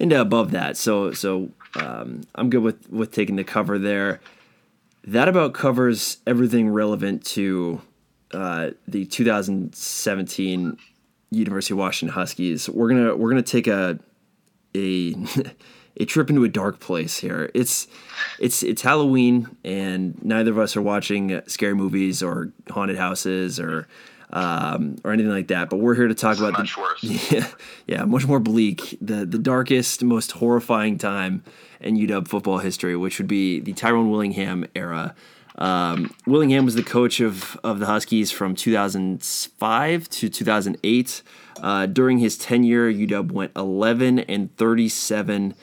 [0.00, 0.76] into above that.
[0.76, 4.20] So so um, I'm good with with taking the cover there.
[5.04, 7.80] That about covers everything relevant to
[8.32, 10.78] uh, the 2017
[11.30, 12.68] University of Washington Huskies.
[12.68, 13.98] We're gonna we're gonna take a
[14.74, 15.14] a
[15.96, 17.50] a trip into a dark place here.
[17.54, 17.86] It's
[18.38, 23.86] it's it's Halloween, and neither of us are watching scary movies or haunted houses or
[24.32, 25.70] um, or anything like that.
[25.70, 27.02] But we're here to talk about Much the worse.
[27.32, 27.48] yeah,
[27.86, 28.96] yeah, much more bleak.
[29.00, 31.42] The the darkest, most horrifying time
[31.80, 35.14] in UW football history, which would be the Tyrone Willingham era.
[35.58, 41.22] Um, Willingham was the coach of, of the Huskies from 2005 to 2008.
[41.60, 45.54] Uh, during his tenure, UW went 11 and 37.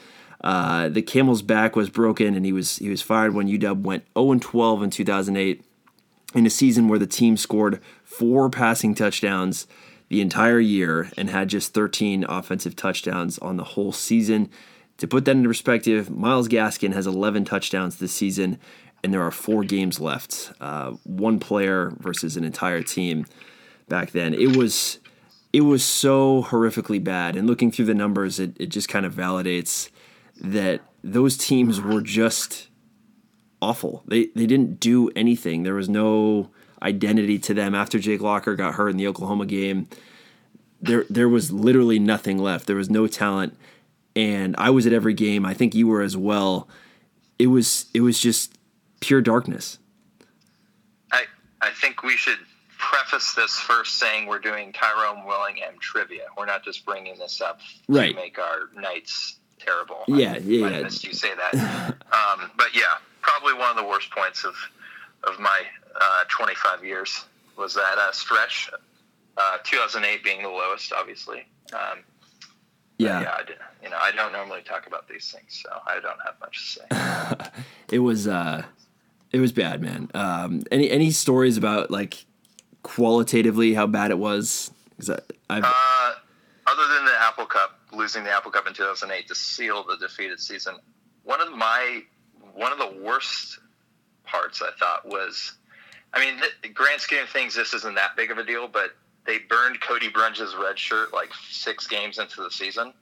[0.41, 4.03] Uh, the camel's back was broken, and he was he was fired when UW went
[4.15, 5.63] 0 and 12 in 2008
[6.33, 9.67] in a season where the team scored four passing touchdowns
[10.09, 14.49] the entire year and had just 13 offensive touchdowns on the whole season.
[14.97, 18.59] To put that into perspective, Myles Gaskin has 11 touchdowns this season,
[19.03, 20.51] and there are four games left.
[20.59, 23.25] Uh, one player versus an entire team
[23.87, 24.33] back then.
[24.33, 24.99] It was
[25.53, 27.35] it was so horrifically bad.
[27.35, 29.89] And looking through the numbers, it, it just kind of validates
[30.41, 32.67] that those teams were just
[33.61, 34.03] awful.
[34.07, 35.63] They they didn't do anything.
[35.63, 36.49] There was no
[36.81, 39.87] identity to them after Jake Locker got hurt in the Oklahoma game.
[40.81, 42.67] There there was literally nothing left.
[42.67, 43.57] There was no talent.
[44.15, 45.45] And I was at every game.
[45.45, 46.67] I think you were as well.
[47.37, 48.57] It was it was just
[48.99, 49.77] pure darkness.
[51.11, 51.25] I,
[51.61, 52.39] I think we should
[52.79, 56.23] preface this first saying we're doing Tyrone Willingham trivia.
[56.37, 58.15] We're not just bringing this up to Right.
[58.15, 60.03] make our nights terrible.
[60.07, 60.87] Yeah, I yeah, might yeah.
[61.01, 61.95] you say that.
[62.11, 62.97] um, but yeah,
[63.27, 64.55] probably one of the worst points of
[65.23, 65.61] of my
[65.99, 67.25] uh, 25 years
[67.57, 68.69] was that uh, stretch.
[69.39, 71.45] Uh, 2008 being the lowest, obviously.
[71.73, 71.99] Um,
[72.97, 73.21] Yeah.
[73.21, 73.35] yeah.
[73.37, 76.35] I, did- you know, I don't normally talk about these things, so I don't have
[76.41, 77.51] much to say.
[77.91, 78.63] It was uh
[79.31, 80.09] it was bad, man.
[80.13, 82.25] Um any any stories about like
[82.83, 84.71] qualitatively how bad it was?
[85.09, 85.13] I,
[85.49, 86.13] Uh,
[86.71, 90.39] other than the Apple Cup, losing the Apple Cup in 2008 to seal the defeated
[90.39, 90.75] season,
[91.23, 92.01] one of my
[92.57, 93.59] one of the worst
[94.23, 95.53] parts I thought was,
[96.13, 98.91] I mean, the grand scheme of things, this isn't that big of a deal, but
[99.25, 102.93] they burned Cody Bruns' red shirt like six games into the season,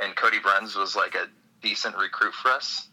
[0.00, 1.28] and Cody Bruns was like a
[1.62, 2.88] decent recruit for us.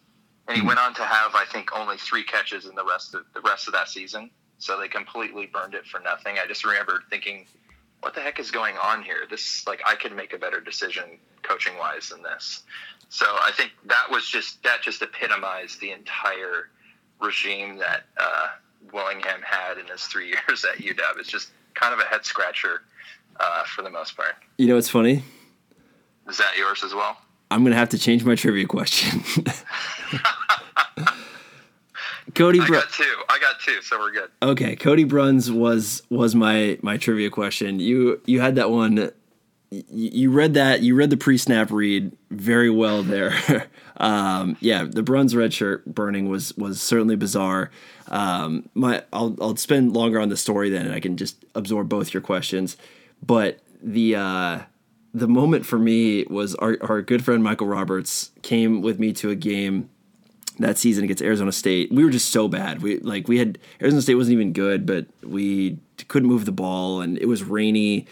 [0.47, 0.67] And he hmm.
[0.67, 3.67] went on to have, I think, only three catches in the rest of the rest
[3.67, 4.29] of that season.
[4.59, 6.37] So they completely burned it for nothing.
[6.41, 7.45] I just remember thinking,
[8.01, 9.25] what the heck is going on here?
[9.29, 11.03] This like I could make a better decision
[11.43, 12.63] coaching wise than this.
[13.09, 16.69] So I think that was just that just epitomized the entire
[17.19, 18.47] regime that uh,
[18.91, 21.19] Willingham had in his three years at UW.
[21.19, 22.81] It's just kind of a head scratcher
[23.39, 24.35] uh, for the most part.
[24.57, 25.23] You know what's funny?
[26.27, 27.17] Is that yours as well?
[27.49, 29.23] I'm gonna have to change my trivia question.
[32.35, 33.15] Cody I got two.
[33.29, 34.29] I got two, so we're good.
[34.41, 37.79] Okay, Cody Bruns was was my my trivia question.
[37.79, 39.11] You you had that one.
[39.69, 40.81] You, you read that.
[40.81, 43.67] You read the pre-snap read very well there.
[43.97, 47.71] um, yeah, the Bruns red shirt burning was was certainly bizarre.
[48.09, 51.89] Um, my I'll I'll spend longer on the story then, and I can just absorb
[51.89, 52.77] both your questions.
[53.25, 54.59] But the uh,
[55.13, 59.29] the moment for me was our our good friend Michael Roberts came with me to
[59.29, 59.89] a game
[60.59, 61.91] that season against Arizona State.
[61.91, 62.81] We were just so bad.
[62.81, 65.77] We like we had Arizona State wasn't even good, but we
[66.07, 68.05] couldn't move the ball and it was rainy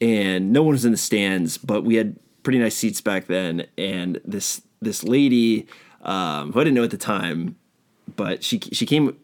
[0.00, 3.66] and no one was in the stands, but we had pretty nice seats back then
[3.78, 5.66] and this this lady
[6.02, 7.56] um, who I didn't know at the time,
[8.16, 9.16] but she she came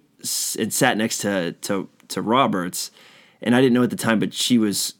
[0.59, 2.91] and sat next to to to Roberts
[3.43, 4.95] and I didn't know at the time, but she was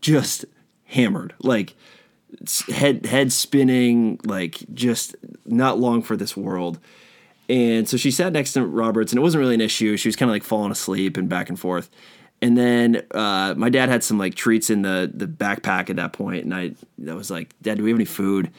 [0.00, 0.44] just
[0.84, 1.34] hammered.
[1.40, 1.74] Like
[2.68, 6.78] head head spinning, like just not long for this world.
[7.48, 9.96] And so she sat next to Roberts, and it wasn't really an issue.
[9.96, 11.88] She was kind of like falling asleep and back and forth.
[12.40, 16.12] And then uh, my dad had some like treats in the the backpack at that
[16.12, 16.72] point, and I
[17.08, 18.50] I was like, Dad, do we have any food?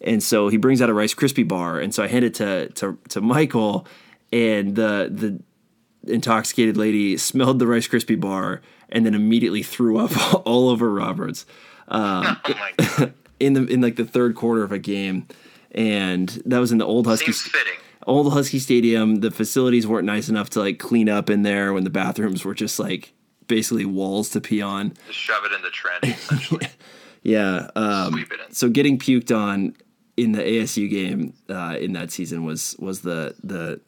[0.00, 2.68] And so he brings out a Rice Krispie bar, and so I hand it to
[2.70, 3.86] to to Michael,
[4.32, 10.12] and the the intoxicated lady smelled the Rice Krispie bar and then immediately threw up
[10.46, 11.44] all over Roberts
[11.88, 15.26] oh my in the in like the third quarter of a game,
[15.72, 17.78] and that was in the old Husky seems fitting.
[18.06, 19.16] Old Husky Stadium.
[19.16, 22.54] The facilities weren't nice enough to like clean up in there when the bathrooms were
[22.54, 23.12] just like
[23.48, 24.94] basically walls to pee on.
[25.06, 26.66] Just shove it in the trench, essentially.
[27.22, 27.70] Yeah.
[27.74, 28.52] Um, Sweep it in.
[28.54, 29.74] so getting puked on
[30.16, 33.80] in the ASU game uh, in that season was was the the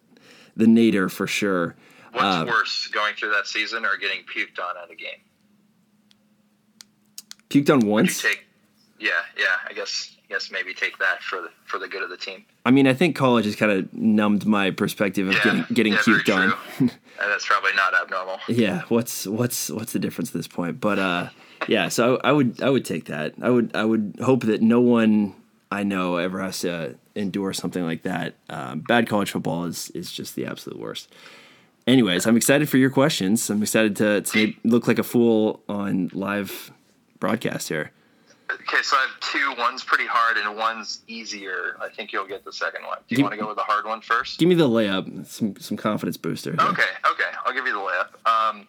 [0.57, 1.77] the nadir for sure.
[2.11, 5.21] What's Uh, worse, going through that season or getting puked on at a game?
[7.49, 8.21] Puked on once.
[8.23, 8.45] take,
[8.99, 9.45] yeah, yeah.
[9.69, 12.45] I guess, guess maybe take that for the for the good of the team.
[12.67, 16.25] I mean, I think college has kind of numbed my perspective of Yeah, getting getting
[16.27, 16.53] yeah, on.
[17.21, 18.39] And that's probably not abnormal.
[18.49, 20.81] yeah what's what's what's the difference at this point?
[20.81, 21.29] But uh
[21.67, 23.35] yeah so I, I would i would take that.
[23.43, 25.35] I would i would hope that no one
[25.73, 28.35] i know ever has to endure something like that.
[28.49, 31.11] Um, bad college football is is just the absolute worst.
[31.87, 33.49] Anyways i'm excited for your questions.
[33.51, 36.71] I'm excited to, to look like a fool on live
[37.19, 37.91] broadcast here
[38.51, 39.55] Okay, so I have two.
[39.59, 41.77] One's pretty hard and one's easier.
[41.83, 42.97] I think you'll get the second one.
[43.07, 44.39] Do you Give- want to go with the hard one first?
[44.39, 46.61] give me the layup some some confidence booster here.
[46.71, 47.31] Okay, okay.
[47.45, 48.09] I'll give you the layup.
[48.27, 48.67] Um,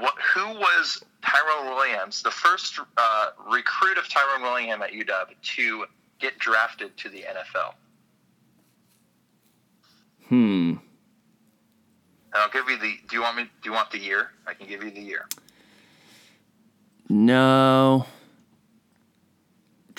[0.00, 5.84] what, who was Tyrone Williams, the first uh, recruit of Tyrone Williams at UW to
[6.18, 7.74] get drafted to the NFL?
[10.28, 10.78] hmm And
[12.34, 12.94] I'll give you the.
[13.08, 13.44] Do you want me?
[13.62, 14.30] Do you want the year?
[14.46, 15.26] I can give you the year.
[17.08, 18.04] no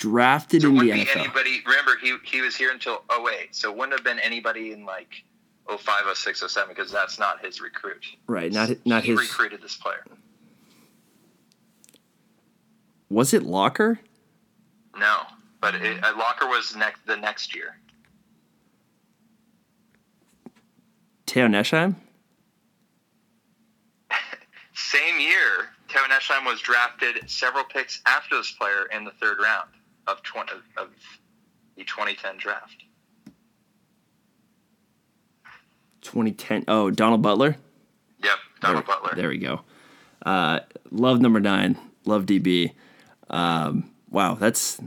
[0.00, 1.62] drafted So in the nfl anybody.
[1.66, 5.22] Remember, he he was here until 08, so it wouldn't have been anybody in like
[5.68, 8.04] 05, 06, 07 because that's not his recruit.
[8.26, 10.04] right not not he his recruited this player.
[13.10, 14.00] was it locker
[14.98, 15.20] No,
[15.60, 17.76] but it, uh, Locker was next the next year.
[21.26, 21.94] Te'o Nesheim?
[24.74, 29.68] Same year, Te'o Nesheim was drafted several picks after this player in the third round
[30.10, 30.88] of 20, of
[31.76, 32.84] the 2010 draft.
[36.02, 36.64] 2010.
[36.68, 37.56] Oh, Donald Butler?
[38.22, 39.16] Yep, Donald there, Butler.
[39.16, 39.60] There we go.
[40.24, 41.78] Uh, love number nine.
[42.04, 42.72] Love DB.
[43.28, 44.80] Um, wow, that's.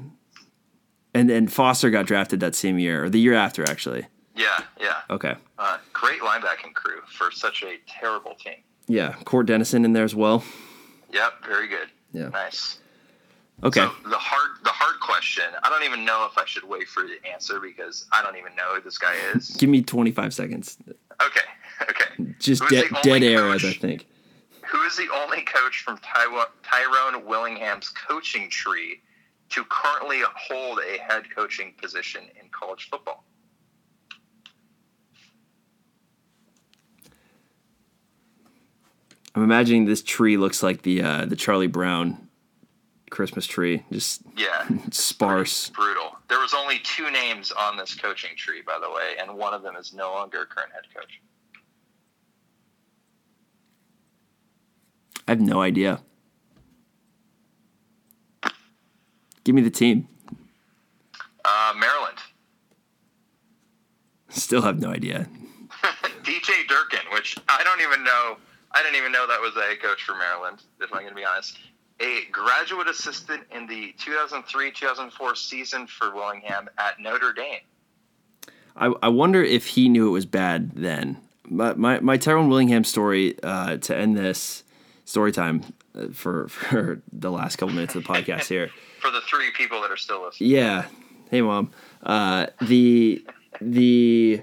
[1.15, 4.07] And then Foster got drafted that same year, or the year after, actually.
[4.35, 5.01] Yeah, yeah.
[5.11, 5.35] Okay.
[5.59, 8.55] Uh, great linebacking crew for such a terrible team.
[8.87, 10.43] Yeah, Cort Dennison in there as well.
[11.11, 11.89] Yep, very good.
[12.11, 12.29] Yeah.
[12.29, 12.79] Nice.
[13.61, 13.81] Okay.
[13.81, 17.03] So the hard the hard question, I don't even know if I should wait for
[17.03, 19.51] the answer because I don't even know who this guy is.
[19.51, 20.77] Give me 25 seconds.
[21.21, 21.41] Okay.
[21.89, 22.33] Okay.
[22.39, 24.07] Just Who's dead, dead arrows, I think.
[24.69, 29.01] Who is the only coach from Tywa- Tyrone Willingham's coaching tree
[29.49, 33.23] to currently hold a head coaching position in college football?
[39.35, 42.22] I'm imagining this tree looks like the uh, the Charlie Brown
[43.13, 45.69] Christmas tree, just Yeah, sparse.
[45.69, 46.17] brutal.
[46.29, 49.61] There was only two names on this coaching tree, by the way, and one of
[49.61, 51.21] them is no longer a current head coach.
[55.27, 56.01] I have no idea.
[59.43, 60.07] Give me the team.
[61.45, 62.17] Uh, Maryland,
[64.29, 65.27] Still have no idea.
[66.23, 68.37] DJ Durkin, which I don't even know.
[68.71, 70.63] I didn't even know that was the head coach for Maryland.
[70.81, 71.57] If I'm going to be honest,
[71.99, 77.59] a graduate assistant in the 2003-2004 season for Willingham at Notre Dame.
[78.75, 81.17] I, I wonder if he knew it was bad then.
[81.49, 84.63] My my, my Tyrone Willingham story uh, to end this
[85.05, 85.63] story time
[85.93, 88.69] uh, for for the last couple minutes of the podcast here.
[89.03, 90.85] For the three people that are still listening, Yeah.
[91.29, 91.71] Hey, mom.
[92.01, 93.21] Uh, the
[93.59, 94.41] the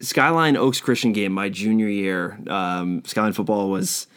[0.00, 2.36] Skyline Oaks Christian game my junior year.
[2.48, 4.08] Um, Skyline football was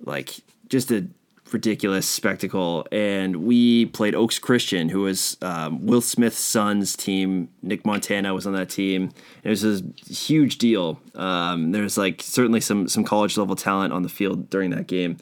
[0.00, 1.06] like just a
[1.52, 7.48] ridiculous spectacle, and we played Oaks Christian, who was um, Will Smith's son's team.
[7.62, 9.02] Nick Montana was on that team.
[9.02, 9.82] And It was a
[10.12, 11.00] huge deal.
[11.14, 15.16] Um, there's like certainly some some college level talent on the field during that game,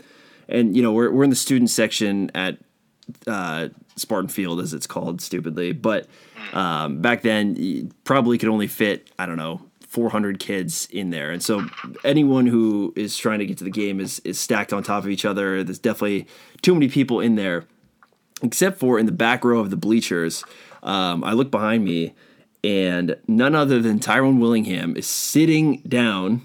[0.48, 2.58] and you know we're we're in the student section at
[3.26, 5.72] uh, Spartan Field, as it's called stupidly.
[5.72, 6.06] But
[6.52, 9.62] um, back then, probably could only fit, I don't know,
[9.96, 11.30] 400 kids in there.
[11.30, 11.66] And so
[12.04, 15.08] anyone who is trying to get to the game is, is stacked on top of
[15.08, 15.64] each other.
[15.64, 16.26] There's definitely
[16.60, 17.64] too many people in there,
[18.42, 20.44] except for in the back row of the bleachers.
[20.82, 22.12] Um, I look behind me,
[22.62, 26.42] and none other than Tyrone Willingham is sitting down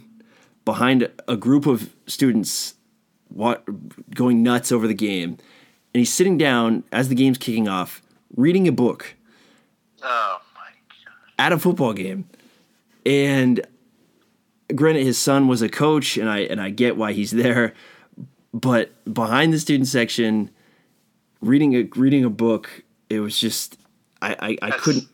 [0.63, 2.75] behind a group of students
[3.29, 3.57] wa-
[4.15, 5.31] going nuts over the game.
[5.93, 8.01] And he's sitting down as the game's kicking off,
[8.33, 9.17] reading a book
[10.01, 10.71] oh my
[11.03, 12.29] god, at a football game.
[13.05, 13.65] And
[14.75, 17.73] granted, his son was a coach, and I and I get why he's there.
[18.53, 20.49] But behind the student section,
[21.41, 23.77] reading a reading a book, it was just
[24.21, 25.07] I I, I couldn't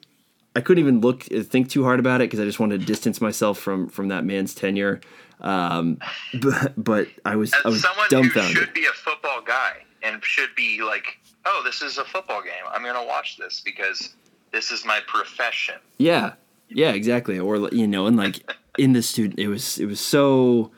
[0.56, 3.22] I couldn't even look think too hard about it because I just wanted to distance
[3.22, 5.02] myself from from that man's tenure.
[5.40, 6.00] Um,
[6.42, 8.58] but but I was I as was someone who dumbfounded.
[8.58, 12.64] should be a football guy and should be like, oh, this is a football game.
[12.72, 14.16] I'm going to watch this because
[14.52, 15.76] this is my profession.
[15.98, 16.34] Yeah,
[16.70, 17.40] yeah, exactly.
[17.40, 20.72] Or you know, and like in the student, it was it was so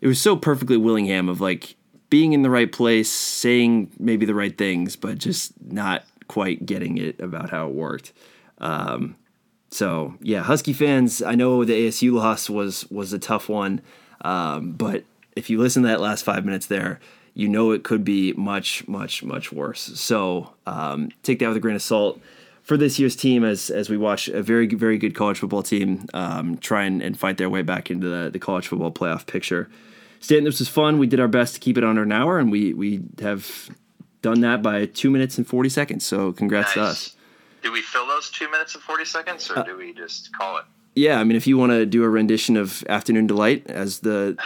[0.00, 1.76] it was so perfectly Willingham of like
[2.10, 6.98] being in the right place, saying maybe the right things, but just not quite getting
[6.98, 8.12] it about how it worked.
[8.58, 9.16] Um,
[9.70, 13.80] so yeah, Husky fans, I know the ASU loss was was a tough one,
[14.22, 15.04] um, but
[15.34, 17.00] if you listen to that last five minutes there,
[17.34, 19.80] you know it could be much, much, much worse.
[20.00, 22.20] So um, take that with a grain of salt
[22.66, 26.06] for this year's team as as we watch a very very good college football team
[26.12, 29.70] um, try and, and fight their way back into the, the college football playoff picture.
[30.18, 30.98] Stanton, this was fun.
[30.98, 33.70] We did our best to keep it under an hour, and we we have
[34.20, 36.04] done that by two minutes and forty seconds.
[36.04, 37.16] So congrats to us.
[37.62, 40.64] Do we fill those two minutes and 40 seconds or do we just call it?
[40.94, 44.38] Yeah, I mean, if you want to do a rendition of "Afternoon Delight" as the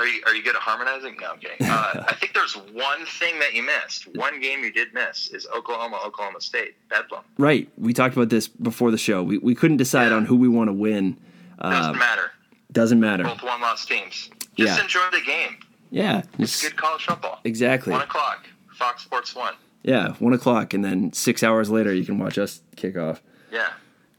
[0.00, 1.16] Are you, are you good at harmonizing?
[1.20, 1.66] No, I'm kidding.
[1.66, 4.08] Uh, I think there's one thing that you missed.
[4.16, 7.22] One game you did miss is Oklahoma, Oklahoma State, Bedlam.
[7.38, 9.22] right, we talked about this before the show.
[9.22, 10.16] We we couldn't decide Yeah.
[10.16, 11.18] on who we want to win.
[11.60, 12.30] Doesn't Uh, matter.
[12.72, 13.24] doesn't matter.
[13.24, 14.30] Both one loss teams.
[14.56, 14.82] Just Yeah.
[14.82, 15.56] enjoy the game.
[15.90, 17.40] Yeah, It's just- good college football.
[17.44, 17.92] exactly.
[17.92, 19.54] One o'clock, Fox Sports One.
[19.82, 23.20] Yeah, one o'clock, and then six hours later, you can watch us kick off.
[23.52, 23.68] Yeah,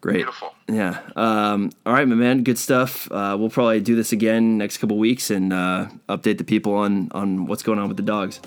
[0.02, 0.16] Great.
[0.18, 0.54] beautiful.
[0.68, 1.00] Yeah.
[1.16, 2.44] Um, all right, my man.
[2.44, 3.10] Good stuff.
[3.12, 7.10] Uh, we'll probably do this again next couple weeks and uh, update the people on
[7.12, 8.40] on what's going on with the dogs.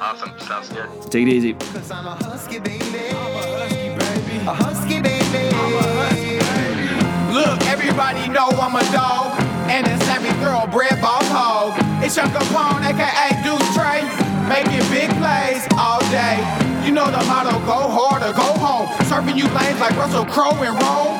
[0.00, 0.30] Awesome.
[0.38, 0.88] Sounds good.
[1.10, 1.54] Take it easy.
[1.54, 2.84] Cause I'm a husky baby.
[3.10, 4.38] I'm a husky, baby.
[4.46, 5.50] A husky baby.
[5.50, 7.34] I'm a husky, baby.
[7.34, 9.34] Look, everybody know I'm a dog,
[9.68, 11.74] and it's every thoroughbred boss hog.
[12.04, 14.06] It's your Capone, aka Deuce Trey,
[14.48, 16.36] making big plays all day.
[16.84, 18.88] You know the motto: go hard or go home.
[19.06, 21.14] Serving you lanes like Russell Crowe in Rome.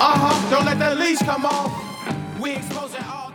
[0.00, 0.50] Uh huh.
[0.50, 1.70] Don't let the leash come on.
[2.40, 3.27] We exposing all.